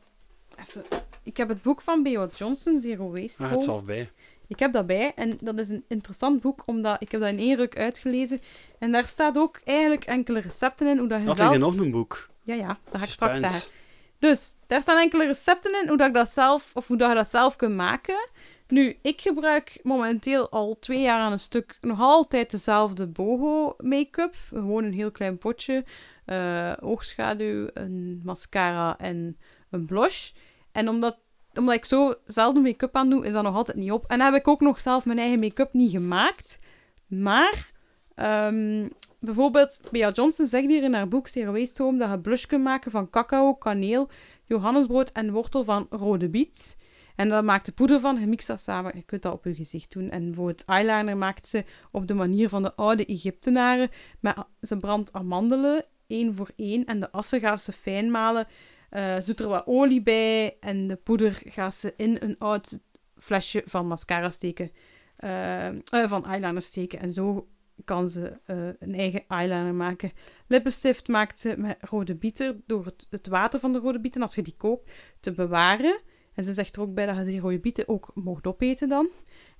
[0.59, 0.83] even,
[1.23, 2.27] ik heb het boek van B.O.
[2.35, 3.43] Johnson, Zero Waste.
[3.43, 4.11] Ah, het zelf bij.
[4.47, 7.37] Ik heb dat bij en dat is een interessant boek, omdat ik heb dat in
[7.39, 8.41] één ruk uitgelezen.
[8.79, 11.53] En daar staat ook eigenlijk enkele recepten in, hoe dat je Had zelf...
[11.53, 12.29] je nog een boek?
[12.43, 13.71] Ja, ja, dat ga ik straks zeggen.
[14.19, 17.15] Dus, daar staan enkele recepten in, hoe dat ik dat zelf, of hoe dat je
[17.15, 18.27] dat zelf kunt maken.
[18.73, 24.35] Nu, ik gebruik momenteel al twee jaar aan een stuk nog altijd dezelfde boho make-up.
[24.49, 25.85] Gewoon een heel klein potje.
[26.25, 29.37] Uh, oogschaduw, een mascara en
[29.69, 30.31] een blush.
[30.71, 31.17] En omdat
[31.53, 34.05] omdat ik zo zelden make-up aan doe, is dat nog altijd niet op.
[34.07, 36.59] En heb ik ook nog zelf mijn eigen make-up niet gemaakt.
[37.07, 37.71] Maar,
[38.15, 38.87] ehm,
[39.19, 42.63] bijvoorbeeld, Bea Johnson zegt hier in haar boek Zero Waste Home dat je blush kunt
[42.63, 44.09] maken van cacao, kaneel,
[44.45, 46.75] johannesbrood en wortel van rode biet.
[47.15, 48.91] En dan maakt de poeder van, gemixt dat samen.
[48.95, 50.09] Je kunt dat op je gezicht doen.
[50.09, 53.89] En voor het eyeliner maakt ze op de manier van de oude Egyptenaren.
[54.19, 56.85] Maar ze brandt amandelen, één voor één.
[56.85, 58.47] En de assen gaat ze fijn malen.
[58.91, 60.57] Uh, zoet er wat olie bij.
[60.59, 62.79] En de poeder gaat ze in een oud
[63.17, 64.71] flesje van mascara steken.
[65.19, 66.99] Uh, van eyeliner steken.
[66.99, 67.47] En zo
[67.85, 68.39] kan ze
[68.79, 70.11] een eigen eyeliner maken.
[70.47, 74.35] Lippenstift maakt ze met rode bieten door het, het water van de rode bieten, als
[74.35, 75.99] je die koopt, te bewaren.
[76.35, 79.09] En ze zegt er ook bij dat je die rode bieten ook mocht opeten dan.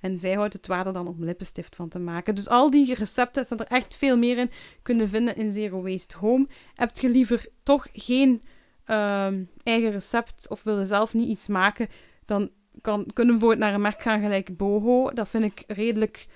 [0.00, 2.34] En zij houdt het water dan om lippenstift van te maken.
[2.34, 4.50] Dus al die recepten, staan er echt veel meer in,
[4.82, 6.46] kunnen vinden in Zero Waste Home.
[6.74, 8.42] Heb je liever toch geen
[8.86, 9.26] uh,
[9.62, 11.88] eigen recept of wil je zelf niet iets maken,
[12.24, 15.10] dan kan, kunnen we bijvoorbeeld naar een merk gaan gelijk Boho.
[15.10, 16.26] Dat vind ik redelijk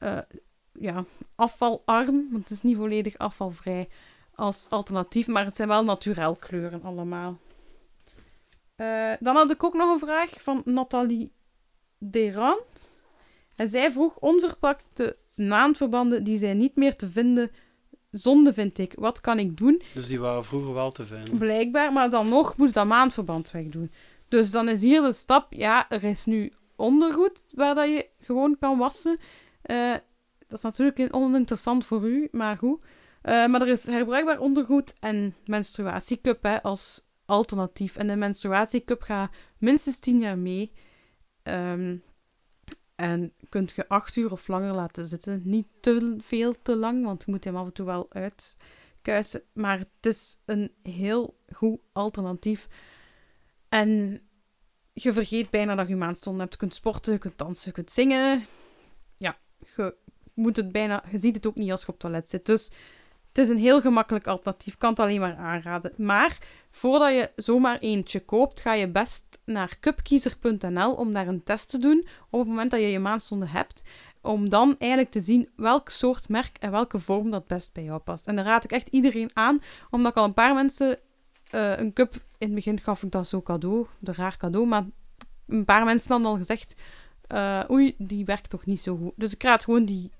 [0.00, 0.18] uh,
[0.72, 3.88] ja, afvalarm, want het is niet volledig afvalvrij
[4.34, 7.38] als alternatief, maar het zijn wel naturel kleuren allemaal.
[8.80, 11.32] Uh, dan had ik ook nog een vraag van Nathalie
[11.98, 12.88] Derand.
[13.56, 17.50] En zij vroeg onverpakte maandverbanden die zijn niet meer te vinden.
[18.10, 18.94] Zonde vind ik.
[18.98, 19.82] Wat kan ik doen?
[19.94, 21.38] Dus die waren vroeger wel te vinden.
[21.38, 23.92] Blijkbaar, maar dan nog moet ik dat maandverband wegdoen.
[24.28, 28.56] Dus dan is hier de stap, ja, er is nu ondergoed waar dat je gewoon
[28.58, 29.18] kan wassen.
[29.66, 29.94] Uh,
[30.46, 32.84] dat is natuurlijk oninteressant voor u, maar goed.
[33.22, 37.96] Uh, maar er is herbruikbaar ondergoed en menstruatiecup hè, als alternatief.
[37.96, 40.72] En de menstruatiecup gaat minstens 10 jaar mee.
[41.42, 42.02] Um,
[42.94, 45.40] en kunt je acht uur of langer laten zitten.
[45.44, 49.42] Niet te veel te lang, want je moet hem af en toe wel uitkuisen.
[49.52, 52.68] Maar het is een heel goed alternatief.
[53.68, 54.20] En
[54.92, 56.52] je vergeet bijna dat je maandstonden hebt.
[56.52, 58.44] Je kunt sporten, je kunt dansen, je kunt zingen.
[59.16, 59.38] Ja,
[59.76, 59.96] je,
[60.34, 62.46] moet het bijna, je ziet het ook niet als je op toilet zit.
[62.46, 62.72] Dus
[63.28, 64.76] het is een heel gemakkelijk alternatief.
[64.76, 65.92] Kan het alleen maar aanraden.
[65.96, 66.38] Maar
[66.70, 71.78] voordat je zomaar eentje koopt, ga je best naar cupkiezer.nl om daar een test te
[71.78, 72.06] doen.
[72.30, 73.82] Op het moment dat je je maandzonde hebt.
[74.22, 77.98] Om dan eigenlijk te zien welk soort merk en welke vorm dat best bij jou
[77.98, 78.26] past.
[78.26, 79.60] En dan raad ik echt iedereen aan,
[79.90, 80.98] omdat ik al een paar mensen
[81.54, 82.14] uh, een cup...
[82.14, 84.66] In het begin gaf ik dat zo cadeau, een raar cadeau.
[84.66, 84.84] Maar
[85.46, 86.74] een paar mensen hadden al gezegd...
[87.28, 89.12] Uh, oei, die werkt toch niet zo goed.
[89.16, 90.10] Dus ik raad gewoon die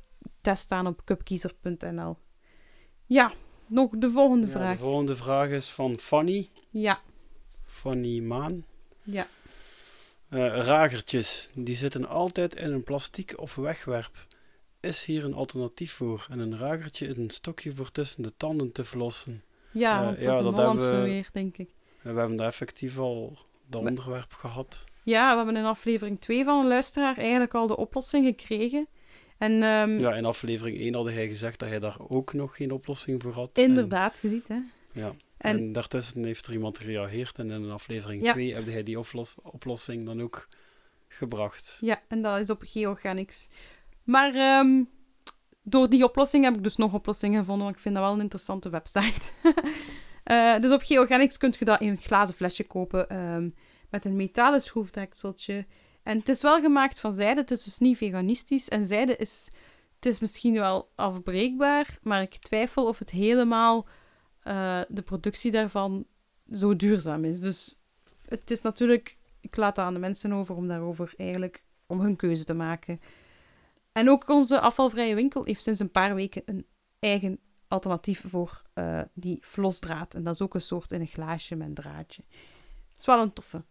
[0.41, 2.17] test aan op cupkiezer.nl.
[3.09, 3.33] Ja,
[3.67, 4.73] nog de volgende ja, vraag.
[4.73, 6.49] De volgende vraag is van Fanny.
[6.71, 7.01] Ja.
[7.65, 8.65] Fanny Maan.
[9.03, 9.27] Ja.
[10.31, 14.27] Uh, ragertjes, die zitten altijd in een plastic of wegwerp.
[14.81, 16.27] Is hier een alternatief voor?
[16.31, 19.45] En een ragertje is een stokje voor tussen de tanden te verlossen.
[19.71, 21.69] Ja, uh, dat ja, is een Hollandse weer, denk ik.
[22.03, 24.85] We hebben daar effectief al dat onderwerp gehad.
[25.03, 28.89] Ja, we hebben in aflevering 2 van een luisteraar eigenlijk al de oplossing gekregen.
[29.39, 32.71] En, um, ja, in aflevering 1 had hij gezegd dat hij daar ook nog geen
[32.71, 33.59] oplossing voor had.
[33.59, 34.59] Inderdaad, en, je ziet hè.
[34.93, 35.15] Ja.
[35.37, 38.55] En, en, daartussen heeft er iemand gereageerd en in aflevering 2 ja.
[38.55, 38.99] heb hij die
[39.43, 40.49] oplossing dan ook
[41.09, 41.79] gebracht.
[41.81, 43.49] Ja, en dat is op Georganics.
[44.05, 44.89] Maar um,
[45.63, 48.21] door die oplossing heb ik dus nog oplossingen gevonden, want ik vind dat wel een
[48.21, 49.31] interessante website.
[50.25, 53.55] uh, dus op Georganics kun je dat in een glazen flesje kopen um,
[53.91, 55.67] met een metalen schroefdekseltje.
[56.09, 58.69] En het is wel gemaakt van zijde, het is dus niet veganistisch.
[58.69, 59.49] En zijde is,
[59.95, 63.87] het is misschien wel afbreekbaar, maar ik twijfel of het helemaal
[64.45, 66.07] uh, de productie daarvan
[66.53, 67.41] zo duurzaam is.
[67.41, 67.79] Dus
[68.29, 72.17] het is natuurlijk, ik laat het aan de mensen over om daarover eigenlijk, om hun
[72.17, 73.01] keuze te maken.
[73.93, 76.67] En ook onze afvalvrije winkel heeft sinds een paar weken een
[76.99, 80.15] eigen alternatief voor uh, die vlosdraad.
[80.15, 82.23] En dat is ook een soort in een glaasje met een draadje.
[82.29, 83.65] Dat is wel een toffe.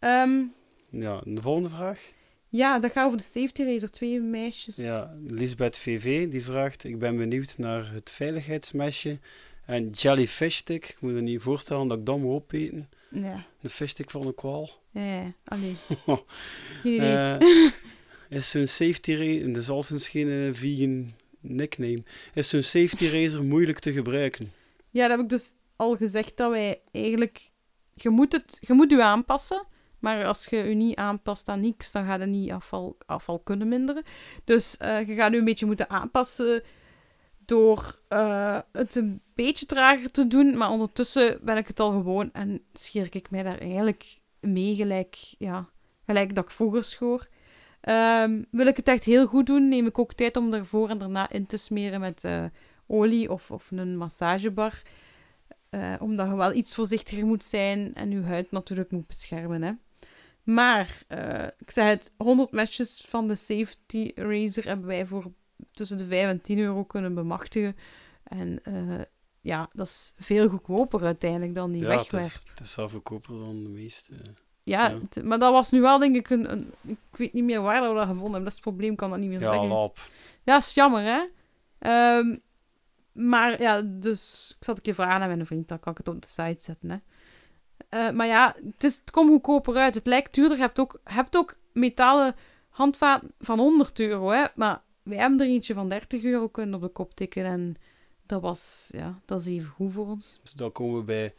[0.00, 0.54] Um,
[0.90, 2.00] ja, de volgende vraag.
[2.48, 4.76] Ja, dat gaat over de Safety Razor, twee meisjes.
[4.76, 9.18] Ja, Lisbeth VV die vraagt: Ik ben benieuwd naar het veiligheidsmesje
[9.64, 10.88] en jellyfish stick.
[10.88, 12.88] Ik moet me niet voorstellen dat ik dat moet opeten.
[13.10, 13.46] Ja.
[13.60, 14.70] De fishstick van een kwaal.
[14.90, 15.76] Ja, alleen.
[16.84, 17.40] uh,
[18.28, 22.02] is zo'n safety razor, dat is al sinds geen vegan nickname,
[22.34, 24.52] is zo'n safety razor moeilijk te gebruiken?
[24.90, 27.50] Ja, dat heb ik dus al gezegd dat wij eigenlijk.
[27.94, 29.66] Je moet, het, je moet je aanpassen.
[29.98, 33.68] Maar als je je niet aanpast aan niks, dan gaat je niet afval, afval kunnen
[33.68, 34.02] minderen.
[34.44, 36.62] Dus uh, je gaat nu een beetje moeten aanpassen
[37.44, 40.56] door uh, het een beetje trager te doen.
[40.56, 45.16] Maar ondertussen ben ik het al gewoon en scheer ik mij daar eigenlijk mee gelijk,
[45.38, 45.68] ja,
[46.06, 47.28] gelijk dat ik vroeger schoor.
[47.88, 50.98] Um, wil ik het echt heel goed doen, neem ik ook tijd om ervoor en
[50.98, 52.44] daarna in te smeren met uh,
[52.86, 54.82] olie of, of een massagebar.
[56.00, 59.62] Omdat je wel iets voorzichtiger moet zijn en je huid natuurlijk moet beschermen.
[59.62, 59.72] Hè.
[60.46, 65.24] Maar, eh, ik zei het, 100 mesjes van de Safety Razor hebben wij voor
[65.72, 67.76] tussen de 5 en 10 euro kunnen bemachtigen.
[68.24, 69.00] En eh,
[69.40, 72.22] ja, dat is veel goedkoper uiteindelijk dan die ja, wegwerp.
[72.24, 74.12] Het is, het is zelf goedkoper dan de meeste.
[74.62, 74.98] Ja, Ja.
[75.10, 77.88] het- maar dat was nu wel, denk ik, een, een- Ik weet niet meer waar
[77.88, 78.40] we dat gevonden hebben.
[78.42, 79.68] Dat is het probleem, ik kan dat niet meer Ja, zeggen.
[79.68, 79.96] lap.
[80.44, 81.24] Ja, dat is jammer, hè?
[81.78, 82.36] Ehm,
[83.12, 86.08] maar ja, dus ik zat een keer vragen aan mijn vriend, dan kan ik het
[86.08, 86.96] op de site zetten, hè.
[87.96, 89.94] Eh, maar ja, het, is, het komt goedkoper uit.
[89.94, 90.56] Het lijkt duurder.
[90.56, 92.34] Je hebt ook, hebt ook metalen
[92.68, 94.44] handvaten van 100 euro, hè.
[94.54, 97.44] Maar wij hebben er eentje van 30 euro kunnen op de kop tikken.
[97.44, 97.76] En
[98.26, 100.40] dat was, ja, dat is even goed voor ons.
[100.42, 101.34] Dus dan komen we bij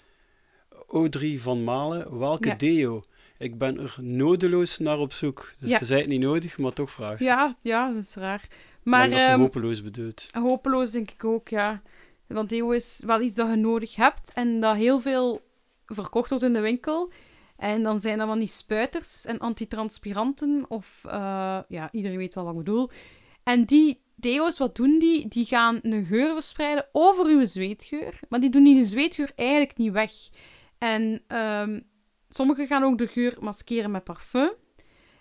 [0.85, 2.19] O3 van Malen.
[2.19, 2.55] Welke Ja.
[2.55, 3.03] deo?
[3.37, 5.53] Ik ben er nodeloos naar op zoek.
[5.59, 5.73] Dus Ja.
[5.73, 7.57] het is eigenlijk niet nodig, maar toch vraag Ja, het.
[7.61, 8.47] ja, dat is raar.
[8.83, 10.29] Maar denk dat ze ehm, hopeloos bedoelt.
[10.31, 11.81] Hopeloos denk ik ook, ja.
[12.27, 15.41] Want deo is wel iets dat je nodig hebt en dat heel veel
[15.95, 17.11] verkocht wordt in de winkel.
[17.57, 22.43] En dan zijn dat van die spuiters en antitranspiranten of, eh, ja, iedereen weet wel
[22.43, 22.89] wat ik bedoel.
[23.43, 25.27] En die deo's, wat doen die?
[25.27, 29.91] Die gaan een geur verspreiden over uw zweetgeur, maar die doen die zweetgeur eigenlijk niet
[29.91, 30.11] weg.
[30.77, 31.79] En ehm
[32.29, 34.51] sommigen gaan ook de geur maskeren met parfum.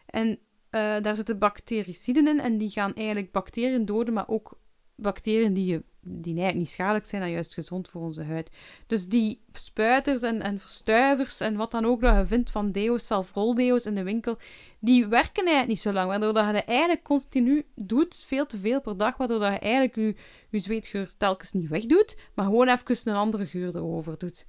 [0.07, 0.39] En
[0.71, 4.59] eh, daar zitten bactericiden in en die gaan eigenlijk bacteriën doden, maar ook
[4.97, 8.51] bacteriën die, je, die niet schadelijk zijn en juist gezond voor onze huid.
[8.87, 13.07] Dus die spuiters en, en verstuivers en wat dan ook dat je vindt van deo's,
[13.07, 14.39] zelfroldeo's in de winkel,
[14.79, 18.81] die werken eigenlijk niet zo lang, waardoor dat je eigenlijk continu doet, veel te veel
[18.81, 20.15] per dag, waardoor dat je eigenlijk je,
[20.51, 24.47] je zweetgeur telkens niet wegdoet, maar gewoon even een andere geur erover doet.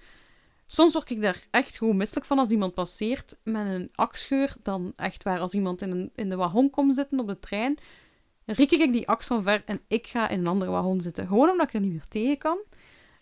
[0.70, 4.56] Soms word ik daar echt gewoon misselijk van als iemand passeert met een aksgeur.
[4.64, 7.78] Dan echt waar, als iemand in, een, in de wagon komt zitten op de trein,
[8.56, 11.28] riek ik die van ver en ik ga in een andere wagon zitten.
[11.28, 12.58] Gewoon omdat ik er niet meer tegen kan.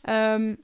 [0.02, 0.56] Ehm,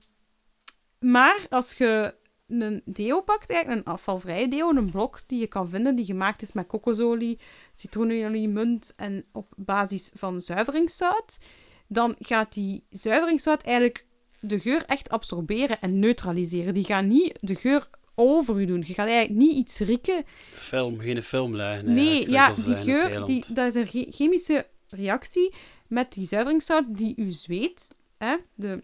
[1.00, 2.16] maar als je
[2.48, 6.42] een deo pakt, eigenlijk een afvalvrije deo, een blok die je kan vinden, die gemaakt
[6.42, 7.40] is met kokosolie,
[7.74, 11.40] citroenolie, munt en op basis van zuiveringszout,
[11.88, 14.06] dan gaat die zuiveringszout eigenlijk
[14.40, 16.74] de geur echt absorberen en neutraliseren.
[16.74, 18.84] Die gaan niet de geur over u doen.
[18.88, 20.24] Je gaat eigenlijk niet iets rieken.
[20.54, 21.94] Film, geen film leggen.
[21.94, 25.54] Nee, ja, die geur, die, dat is een che- chemische reactie
[25.88, 28.84] met die zuiveringszout die uw zweet, hè, de,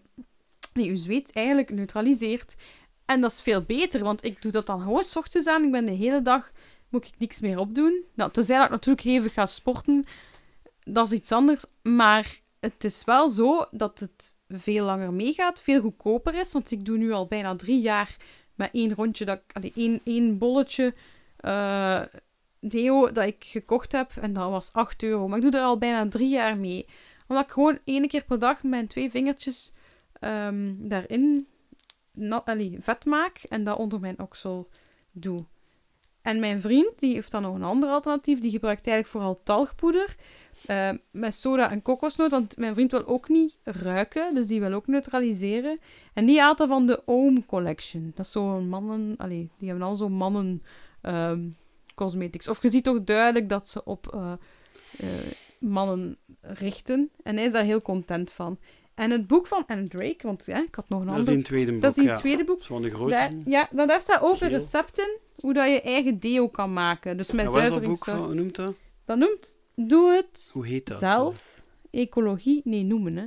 [0.72, 2.54] die uw zweet eigenlijk neutraliseert.
[3.04, 5.64] En dat is veel beter, want ik doe dat dan gewoon 's ochtends aan.
[5.64, 6.52] Ik ben de hele dag,
[6.88, 8.04] moet ik niks meer opdoen.
[8.14, 10.04] Nou, tenzij dat ik natuurlijk hevig ga sporten,
[10.84, 11.64] dat is iets anders.
[11.82, 16.52] Maar het is wel zo dat het veel langer meegaat, veel goedkoper is.
[16.52, 18.16] Want ik doe nu al bijna drie jaar
[18.58, 20.94] met één rondje, dat allee, één, één bolletje
[21.36, 22.02] eh,
[22.60, 24.12] deo dat ik gekocht heb.
[24.20, 25.28] En dat was 8 euro.
[25.28, 26.86] Maar ik doe er al bijna drie jaar mee.
[27.28, 29.72] Omdat ik gewoon één keer per dag mijn twee vingertjes
[30.20, 31.48] ehm, daarin
[32.80, 33.38] vet maak.
[33.48, 34.68] En dat onder mijn oksel
[35.10, 35.44] doe.
[36.28, 38.40] En mijn vriend, die heeft dan nog een ander alternatief.
[38.40, 40.16] Die gebruikt eigenlijk vooral talgpoeder.
[40.66, 42.30] eh, met soda en kokosnoot.
[42.30, 44.34] Want mijn vriend wil ook niet ruiken.
[44.34, 45.78] Dus die wil ook neutraliseren.
[46.14, 48.12] En die haalt dan van de Ohm Collection.
[48.14, 49.14] Dat is zo'n mannen...
[49.16, 50.62] Allee, die hebben al zo'n mannen...
[51.00, 51.40] ehm,
[51.94, 52.48] cosmetics.
[52.48, 54.32] Of je ziet toch duidelijk dat ze op eh,
[54.98, 55.08] eh,
[55.58, 57.10] mannen richten.
[57.22, 58.58] En hij is daar heel content van.
[58.94, 61.34] En het boek van Anne Drake, want ja, ik had nog een Dat is ander...
[61.34, 62.14] die tweede boek, Dat is die ja.
[62.14, 62.54] tweede boek.
[62.54, 63.10] Dat is wel een grote.
[63.10, 64.60] Daar, ja, nou, daar staat ook een Geel.
[65.40, 67.16] Hoe dat je eigen deo kan maken.
[67.16, 68.74] Dus met wat is dat boek, van- hoe noemt dat?
[69.04, 70.98] Dat noemt Doe het Hoe heet dat?
[70.98, 71.62] zelf.
[71.90, 72.60] Ecologie.
[72.64, 73.26] Nee, noemen, hè.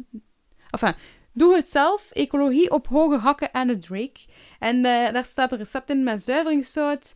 [0.70, 0.94] Enfin,
[1.34, 2.12] doe het zelf.
[2.12, 4.20] Ecologie op hoge hakken en het Drake.
[4.60, 7.16] En eh, daar staat een recept in met zuiveringszout.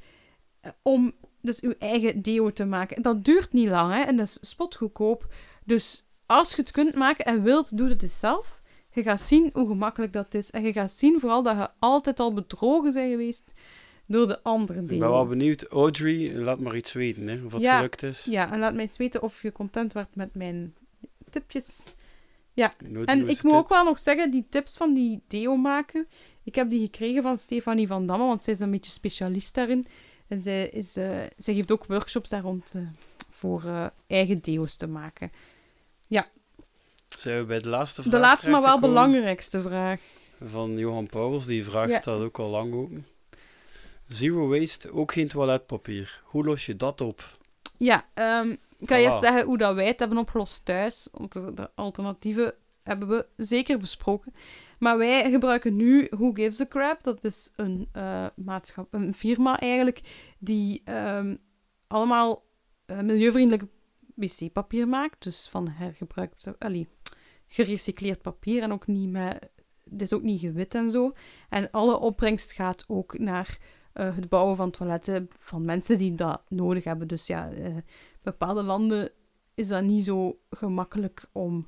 [0.62, 2.96] eh, om dus uw eigen deo te maken.
[2.96, 4.02] En dat duurt niet lang, hè.
[4.02, 5.34] En dat is spotgoedkoop.
[5.64, 8.62] Dus als je het kunt maken en wilt, doe het dus zelf.
[8.92, 10.52] Je gaat zien hoe gemakkelijk dat is.
[10.52, 13.54] En je gaat zien vooral dat je altijd al bedrogen bent geweest
[14.06, 15.00] door de andere Ik deo.
[15.00, 15.64] ben wel benieuwd.
[15.64, 17.76] Audrey, laat maar iets weten, hè, of het Ja.
[17.76, 18.24] gelukt is.
[18.24, 20.76] Ja, en laat mij eens weten of je content wordt met mijn
[21.30, 21.84] tipjes.
[22.56, 26.08] Nodeloze En ik moet ook wel nog zeggen, die tips van die deo maken,
[26.44, 29.86] ik heb die gekregen van Stefanie van Damme, want zij is een beetje specialist daarin.
[30.28, 32.82] En zij, is, eh, zij geeft ook workshops daar rond eh,
[33.32, 35.32] voor eh, eigen deo's te maken.
[37.20, 40.02] Zijn we bij de laatste vraag De laatste, maar wel belangrijkste vraag.
[40.44, 41.46] Van Johan Pauwels.
[41.46, 42.02] Die vraag Ja.
[42.02, 43.06] staat ook al lang open.
[44.08, 46.22] Zero waste, ook geen toiletpapier.
[46.24, 47.38] Hoe los je dat op?
[47.78, 49.02] Ja, ehm, ik kan Voilà.
[49.02, 51.08] eerst zeggen hoe dat wij het hebben opgelost thuis.
[51.12, 52.54] Want de, de alternatieven
[52.84, 54.34] hebben we zeker besproken.
[54.80, 57.04] Maar wij gebruiken nu Who Gives a Crap.
[57.04, 57.90] Dat is een,
[58.36, 60.02] maatschap, een firma eigenlijk
[60.40, 61.36] die ehm,
[61.88, 62.44] allemaal
[62.86, 63.64] eh, milieuvriendelijk
[64.16, 65.24] wc-papier maakt.
[65.24, 66.88] Dus van hergebruikt, allee,
[67.48, 69.50] gerecycleerd papier en ook niet met...
[69.90, 71.12] Het is ook niet gewit en zo.
[71.50, 73.58] En alle opbrengst gaat ook naar
[73.96, 77.08] eh, het bouwen van toiletten van mensen die dat nodig hebben.
[77.08, 77.76] Dus ja, eh,
[78.24, 79.10] bepaalde landen
[79.54, 81.66] is dat niet zo gemakkelijk om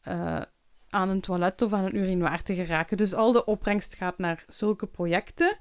[0.00, 0.40] eh,
[0.88, 2.96] aan een toilet of aan een urinoir te geraken.
[2.96, 5.56] Dus al de opbrengst gaat naar zulke projecten.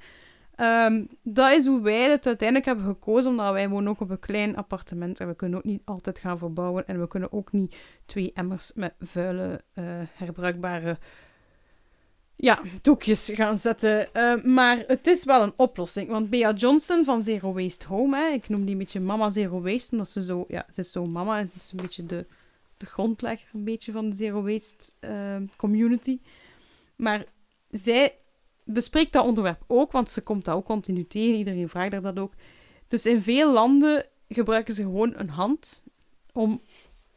[0.55, 4.19] Ehm, dat is hoe wij het uiteindelijk hebben gekozen, omdat wij wonen ook op een
[4.19, 7.75] klein appartement en we kunnen ook niet altijd gaan verbouwen en we kunnen ook niet
[8.05, 9.61] twee emmers met vuile,
[10.13, 10.97] herbruikbare
[12.41, 14.13] ja, doekjes gaan zetten.
[14.13, 18.27] Eh, maar het is wel een oplossing, want Bea Johnson van Zero Waste Home, hè,
[18.33, 21.05] ik noem die een beetje Mama Zero Waste, omdat ze zo, ja, ze is zo
[21.05, 22.25] mama en ze is een beetje de,
[22.77, 26.19] de grondlegger een beetje van de Zero Waste eh, community.
[26.95, 27.25] Maar
[27.69, 28.15] zij
[28.63, 31.37] bespreekt dat onderwerp ook, want ze komt dat ook continu tegen.
[31.37, 32.33] Iedereen vraagt haar dat ook.
[32.87, 35.83] Dus in veel landen gebruiken ze gewoon een hand
[36.33, 36.61] om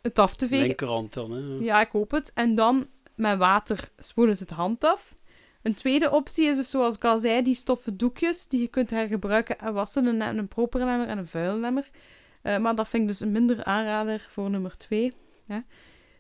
[0.01, 0.67] het af te vegen.
[0.67, 1.59] Linkerhand dan, hè.
[1.61, 2.31] Ja, ik hoop het.
[2.35, 5.15] En dan met water spoelen ze het hand af.
[5.63, 8.91] Een tweede optie is dus, zoals ik al zei, die stoffen doekjes die je kunt
[8.91, 10.07] hergebruiken en wassen.
[10.07, 11.91] Een, een propere lemmer en een vuile lemmer.
[12.43, 15.13] Eh, maar dat vind ik dus een minder aanrader voor nummer twee.
[15.47, 15.61] Hè.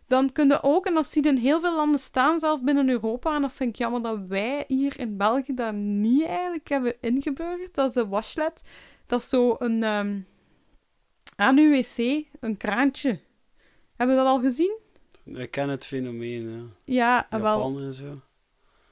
[0.06, 2.88] Dan kun je ook, en dat zie je in heel veel landen staan, zelfs binnen
[2.88, 6.94] Europa, en dat vind ik jammer dat wij hier in België dat niet eigenlijk hebben
[7.00, 8.62] ingeburgerd, dat is een washlet.
[9.06, 10.20] Dat is zo een, ehm
[11.36, 13.20] aan uw wc, een kraantje.
[13.96, 14.78] Hebben we dat al gezien?
[15.24, 16.60] Ik ken het fenomeen, hè.
[16.84, 17.56] Ja, ah, wel.
[17.56, 18.20] Japan en zo.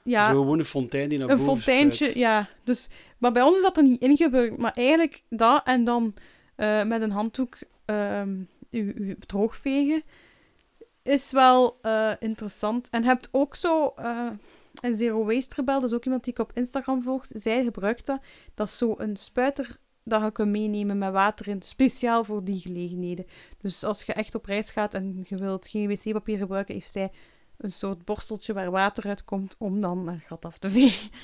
[0.03, 2.17] Ja, Zo gewoon een fontein die naar een boven fonteintje, spuit.
[2.17, 2.49] ja.
[2.63, 4.57] Dus, maar bij ons is dat er niet ingeburgerd.
[4.57, 6.13] Maar eigenlijk dat en dan
[6.55, 8.29] eh, met een handdoek ehm
[8.71, 10.03] u, u droogvegen
[11.03, 12.89] is wel eh, interessant.
[12.89, 14.29] En je hebt ook zo eh,
[14.81, 17.31] een Zero Waste Rebel, dat is ook iemand die ik op Instagram volgt.
[17.35, 18.19] Zij gebruikt dat.
[18.53, 22.59] Dat is zo een spuiter dat je kunt meenemen met water in, speciaal voor die
[22.59, 23.25] gelegenheden.
[23.57, 27.11] Dus als je echt op reis gaat en je wilt geen wc-papier gebruiken, heeft zij
[27.57, 31.09] een soort borsteltje waar water uit komt om dan een gat af te vegen.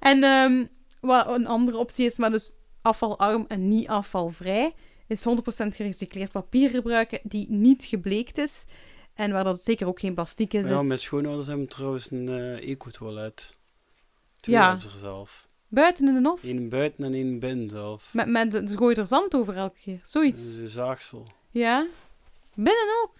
[0.00, 0.66] En ehm,
[1.00, 4.74] wat een andere optie is, maar dus afvalarm en niet afvalvrij,
[5.06, 5.30] is 100%
[5.68, 8.66] gerecycleerd papier gebruiken die niet gebleekt is.
[9.14, 10.66] En waar dat zeker ook geen plastic is.
[10.66, 13.58] Ja, mijn schoonouders hebben trouwens een eh eco-toilet.
[14.40, 14.78] Ja.
[14.78, 15.45] zelf.
[15.68, 16.42] Buiten in de hof.
[16.42, 18.14] Eén buiten en één binnen zelf.
[18.14, 20.00] Met, met, ze gooien er zand over elke keer.
[20.02, 20.54] Zoiets.
[20.54, 21.26] Een zaagsel.
[21.50, 21.86] Ja.
[22.54, 23.14] Binnen ook.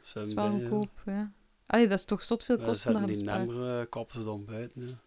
[0.00, 1.32] Ze Dat is wel binnen- goedkoop, ja.
[1.66, 4.44] Allee, dat is toch zot veel Ja, kosten daar die nemmer eh, kappen ze dan
[4.44, 5.00] buiten.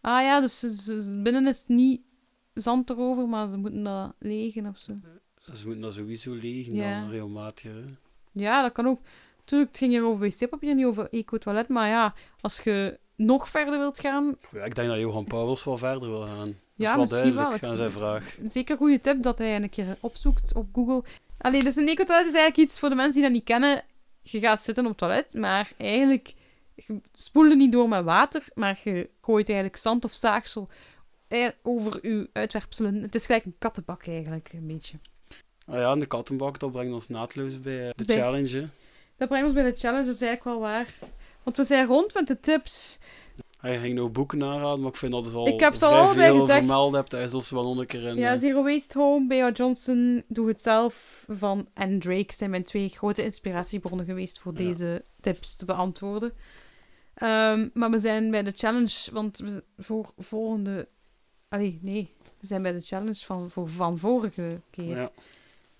[0.00, 0.60] Ah ja, dus
[1.22, 2.00] binnen is niet
[2.54, 4.92] zand erover, maar ze moeten dat legen of zo.
[5.54, 7.00] Ze moeten dat sowieso legen Ja.
[7.00, 7.72] dan regelmatig.
[7.72, 7.84] Hè.
[8.32, 9.00] Ja, dat kan ook.
[9.44, 11.68] Tuurlijk, het ging hier over wc-papier, niet over eco-toilet.
[11.68, 15.78] Maar ja, als je nog verder wilt gaan, Ja, ik denk dat Johan Pauwels wel
[15.78, 16.44] verder wil gaan.
[16.46, 17.70] Dat Ja, is wel misschien duidelijk wel.
[17.70, 18.36] aan zijn vraag.
[18.44, 21.04] zeker een goede tip dat hij een keer opzoekt op Google.
[21.38, 23.82] Allee, dus een eco-toilet is eigenlijk iets voor de mensen die dat niet kennen.
[24.22, 26.34] Je gaat zitten op het toilet, maar eigenlijk
[26.74, 30.68] je niet door met water, maar je gooit eigenlijk zand of zaagsel
[31.62, 32.94] over je uitwerpselen.
[33.02, 34.98] Het is gelijk een kattenbak eigenlijk, een beetje.
[35.66, 38.56] Ah ja, en de kattenbak, dat brengt ons naadloos bij eh, de Bij- challenge.
[38.56, 38.66] hè.
[39.16, 40.94] Dat brengt ons bij de challenge, dat is eigenlijk wel waar.
[41.46, 42.98] Want we zijn rond met de tips.
[43.58, 45.92] Hij ging nou boeken aanraden, maar ik vind dat het al Ik heb ze al
[45.94, 46.58] allebei gezegd.
[46.58, 47.12] vermeld hebt.
[47.12, 48.16] Hij zal ze wel nog een keer in.
[48.16, 52.64] Ja, eh, Zero Waste Home, Bea Johnson, Doe Het Zelf van en Drake zijn mijn
[52.64, 54.58] twee grote inspiratiebronnen geweest voor Ja.
[54.58, 56.32] deze tips te beantwoorden.
[57.14, 60.88] Ehm, maar we zijn bij de challenge, want we, voor volgende...
[61.48, 62.14] Allee, nee.
[62.40, 64.96] We zijn bij de challenge van, voor, van vorige keer.
[64.96, 65.10] ja.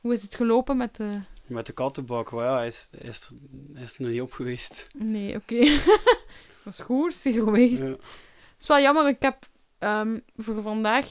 [0.01, 1.11] Hoe is het gelopen met de...
[1.47, 3.37] Met de kattenbak, maar ja, hij is, hij is, er,
[3.73, 4.89] hij is er nog niet op geweest.
[4.95, 5.61] Nee, oké.
[6.65, 7.85] Dat was goed, Waste.
[7.85, 7.91] Ja.
[7.91, 8.01] Het
[8.61, 9.47] is wel jammer, ik heb
[9.79, 11.07] ehm, voor vandaag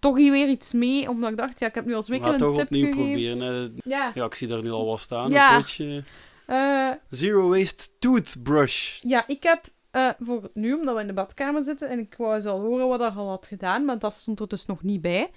[0.00, 2.32] toch hier weer iets mee, omdat ik dacht, ja, ik heb nu al twee keer
[2.32, 3.38] een toch tip opnieuw gegeven.
[3.38, 3.72] proberen.
[3.74, 3.90] hè.
[3.90, 4.12] Ja.
[4.14, 5.30] Ja, ik zie daar nu al wat staan.
[5.30, 5.54] Ja.
[5.56, 6.04] Een potje.
[6.46, 9.00] Eh, Zero Waste Toothbrush.
[9.02, 9.60] ja, ik heb
[9.90, 12.88] eh, voor nu, omdat we in de badkamer zitten, en ik wou eens al horen
[12.88, 15.30] wat er al had gedaan, maar dat stond er dus nog niet bij.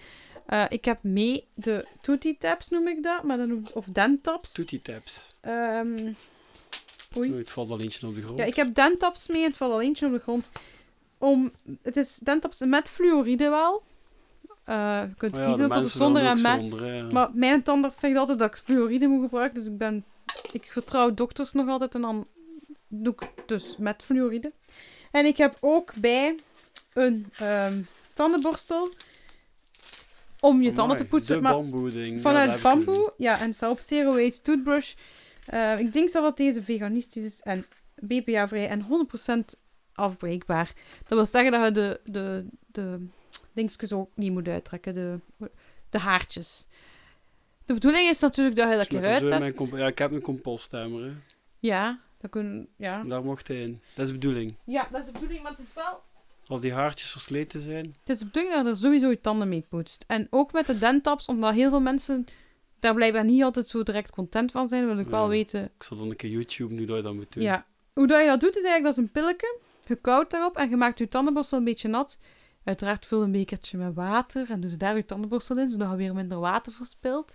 [0.46, 4.52] Eh, ik heb mee de Tootie Taps, noem ik dat, maar dan of Dentaps.
[4.52, 5.36] Tootie Taps.
[5.42, 6.14] Ehm,
[7.18, 7.34] oei.
[7.34, 8.40] Het valt al eentje op de grond.
[8.40, 10.50] Ja, ik heb Dentaps mee, het valt al eentje op de grond.
[11.18, 13.84] Om, het is Dentaps met fluoride wel.
[14.64, 16.60] Eh, je kunt ja, kiezen mensen zonder en met.
[16.60, 17.06] zonder.
[17.12, 19.60] Maar mijn tandarts zegt altijd dat ik fluoride moet gebruiken.
[19.60, 20.06] Dus ik ben...
[20.52, 22.28] Ik vertrouw dokters nog altijd en dan
[22.88, 24.52] doe ik dus met fluoride.
[25.12, 26.36] En ik heb ook bij
[26.94, 27.82] een ehm,
[28.14, 28.90] tandenborstel
[30.46, 31.36] om je tanden te poetsen.
[31.36, 31.56] De maar
[32.22, 33.14] vanuit ja, bamboe.
[33.18, 34.94] Ja, en zelf zero waste toothbrush.
[35.46, 37.66] Eh, ik denk zelf dat deze veganistisch is en
[37.96, 39.60] BPA-vrij en 100%
[39.94, 40.74] afbreekbaar.
[41.00, 43.06] Dat wil zeggen dat je de, de, de
[43.54, 45.20] dingetjes ook niet moet uittrekken, de,
[45.90, 46.68] de haartjes.
[47.66, 49.56] De bedoeling is natuurlijk dat je dat keer uittest.
[49.56, 51.04] comp- Ja, ik heb een composthammer.
[51.04, 51.12] hè.
[51.60, 53.04] Ja, dat kunnen, ja.
[53.04, 53.82] Daar mocht hij in.
[53.94, 54.56] Dat is de bedoeling.
[54.66, 56.02] Ja, dat is de bedoeling, maar het is wel
[56.48, 57.96] Als die haartjes versleten zijn.
[58.00, 60.04] Het is de bedoeling dat je er sowieso je tanden mee poetst.
[60.08, 62.26] En ook met de dentaps, omdat heel veel mensen
[62.80, 65.98] daar blijkbaar niet altijd zo direct content van zijn, wil ik wel weten Ik zal
[65.98, 67.44] dan een keer YouTube nu dat je dat moet doen.
[67.44, 67.66] Ja.
[67.94, 69.60] Hoe dat je dat doet, is eigenlijk dat is een pilletje.
[69.88, 72.18] Je koudt daarop en je maakt je tandenborstel een beetje nat.
[72.64, 75.96] Uiteraard vul een bekertje met water en doe je daar je tandenborstel in, zodat je
[75.96, 77.34] weer minder water verspilt.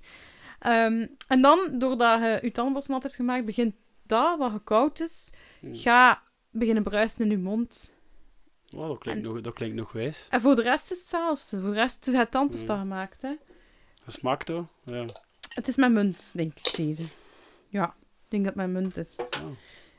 [0.58, 3.74] Ehm, en dan, doordat je je tandenborstel nat hebt gemaakt, begint
[4.06, 5.30] dat, wat gekoud is,
[5.60, 5.74] Hm.
[5.74, 7.94] ga beginnen bruisen in je mond.
[8.76, 10.26] Oh, dat, klinkt En- nog, dat klinkt nog wijs.
[10.30, 11.60] En voor de rest is het hetzelfde.
[11.60, 12.80] Voor de rest is het tandpasta Mm.
[12.80, 13.36] gemaakt, hè.
[14.04, 14.64] Dat smaakt toch?
[14.84, 15.04] Ja.
[15.54, 17.04] Het is met munt, denk ik, deze.
[17.68, 17.84] Ja,
[18.24, 19.16] ik denk dat het met munt is.
[19.18, 19.50] Oh.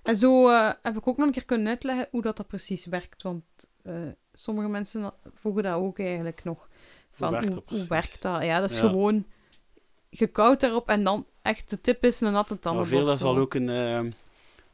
[0.04, 2.86] En zo eh, heb ik ook nog een keer kunnen uitleggen hoe dat, dat precies
[2.86, 3.24] werkt.
[3.24, 3.44] Want
[3.84, 6.70] eh, sommige mensen vroegen dat ook eigenlijk nog.
[7.12, 8.44] Van, werkt hoe, dat werkt dat?
[8.44, 8.88] Ja, dat is Ja.
[8.90, 9.26] gewoon
[10.12, 13.06] gekauwd daarop en dan echt de tip is een natte Maar tandenborstel.
[13.08, 13.70] veel zal ook een...
[13.70, 14.12] eh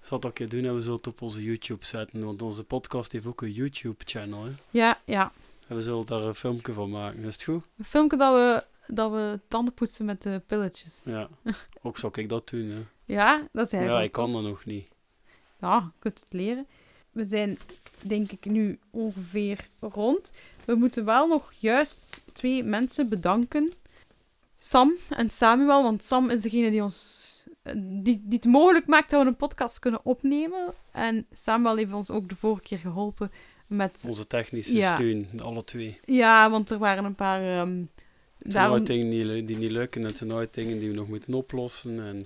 [0.08, 2.26] zal dat een keer doen en we zullen het op onze YouTube zetten.
[2.26, 4.44] Want onze podcast heeft ook een YouTube-channel.
[4.44, 4.52] Hè?
[4.70, 5.32] Ja, ja.
[5.68, 7.24] En we zullen daar een filmpje van maken.
[7.24, 7.64] Is het goed?
[7.78, 11.02] Een filmpje dat we, dat we tanden poetsen met de pilletjes.
[11.06, 11.30] Ja.
[11.84, 12.70] ook zou ik dat doen.
[12.70, 12.82] Hè?
[13.06, 14.88] Ja, dat is eigenlijk Ja, ik kan dat nog niet.
[15.60, 16.68] Ja, je kunt het leren.
[17.12, 17.60] We zijn,
[18.02, 20.32] denk ik, nu ongeveer rond.
[20.66, 23.72] We moeten wel nog juist twee mensen bedanken.
[24.56, 27.27] Sam en Samuel, want Sam is degene die ons...
[27.76, 30.74] Die, die het mogelijk maakt dat we een podcast kunnen opnemen.
[30.92, 33.32] En Samuel heeft ons ook de vorige keer geholpen
[33.68, 34.04] met...
[34.08, 34.96] Onze technische Ja.
[34.96, 36.00] steun, alle twee.
[36.06, 37.42] Ja, want er waren een paar...
[37.42, 37.88] ehm, Het
[38.38, 38.76] zijn daarom...
[38.76, 42.00] nooit dingen die, niet lukken en het zijn dingen die we nog moeten oplossen.
[42.00, 42.26] En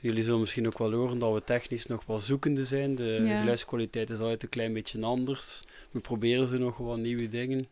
[0.00, 2.94] jullie zullen misschien ook wel horen dat we technisch nog wel zoekende zijn.
[2.94, 3.38] De, de Ja.
[3.38, 5.60] geluidskwaliteit is altijd een klein beetje anders.
[5.90, 7.64] We proberen ze nog wel nieuwe dingen.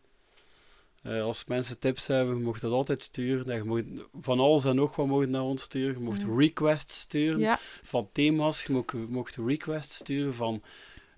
[1.03, 3.47] Eh, als mensen tips hebben, je mag dat altijd sturen.
[3.51, 5.95] En je mag van alles en nog wat mogen naar ons sturen.
[5.99, 6.35] Je mocht Ja.
[6.37, 8.65] requests sturen Ja, van thema's.
[8.65, 10.63] Je mocht, mocht requests sturen van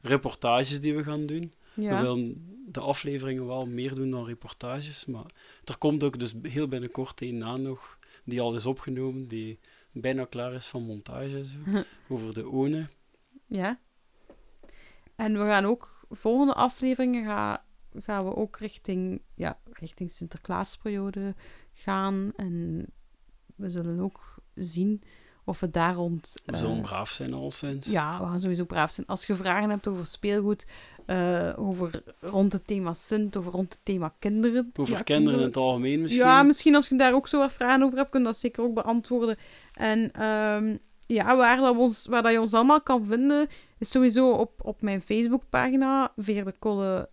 [0.00, 1.52] reportages die we gaan doen.
[1.74, 5.04] We willen de afleveringen wel meer doen dan reportages.
[5.04, 5.26] Maar
[5.64, 9.58] er komt ook dus heel binnenkort een na nog, die al is opgenomen, die
[9.92, 11.56] bijna klaar is van montage en zo.
[12.14, 12.86] Over de ONE.
[13.46, 13.78] Ja.
[15.16, 17.64] En we gaan ook, volgende afleveringen ga,
[17.98, 21.34] gaan we ook richting, ja, richting Sinterklaasperiode
[21.72, 22.32] gaan.
[22.36, 22.86] En
[23.54, 25.02] we zullen ook zien
[25.44, 26.32] of we daar rond...
[26.44, 27.86] We eh, zullen braaf zijn alleszins.
[27.86, 29.06] ja, we gaan sowieso braaf zijn.
[29.06, 30.66] Als je vragen hebt over speelgoed,
[31.06, 34.70] eh, over rond het thema Sint, over rond het thema kinderen.
[34.76, 36.24] Over ja, kinderen in het algemeen misschien.
[36.24, 38.62] Ja, misschien als je daar ook zo wat vragen over hebt, kun je dat zeker
[38.62, 39.36] ook beantwoorden.
[39.74, 40.76] En ehm,
[41.06, 44.82] ja, waar, dat ons, waar dat je ons allemaal kan vinden, is sowieso op, op
[44.82, 47.08] mijn Facebookpagina, Veerle Kolle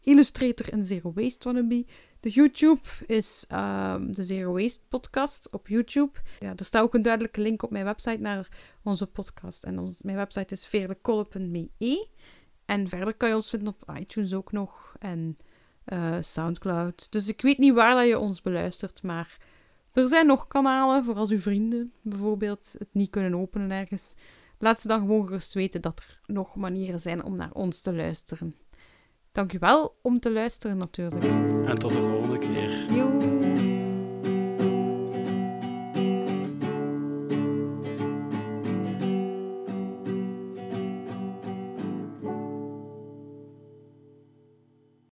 [0.00, 1.84] Illustrator, en Zero Waste Wannabe.
[2.20, 6.18] De YouTube is ehm, de Zero Waste podcast op YouTube.
[6.40, 8.48] Ja, er staat ook een duidelijke link op mijn website naar
[8.82, 9.64] onze podcast.
[9.64, 12.08] En mijn website is veerlekolle.me.
[12.64, 14.96] En verder kan je ons vinden op iTunes ook nog.
[14.98, 15.36] En
[15.84, 17.12] eh, Soundcloud.
[17.12, 19.38] Dus ik weet niet waar dat je ons beluistert, maar
[19.92, 24.14] er zijn nog kanalen voor als uw vrienden bijvoorbeeld het niet kunnen openen ergens.
[24.58, 27.94] Laat ze dan gewoon gerust weten dat er nog manieren zijn om naar ons te
[27.94, 28.54] luisteren.
[29.36, 31.24] Dank u wel om te luisteren natuurlijk.
[31.68, 32.92] En tot de volgende keer.
[32.92, 33.15] Yo.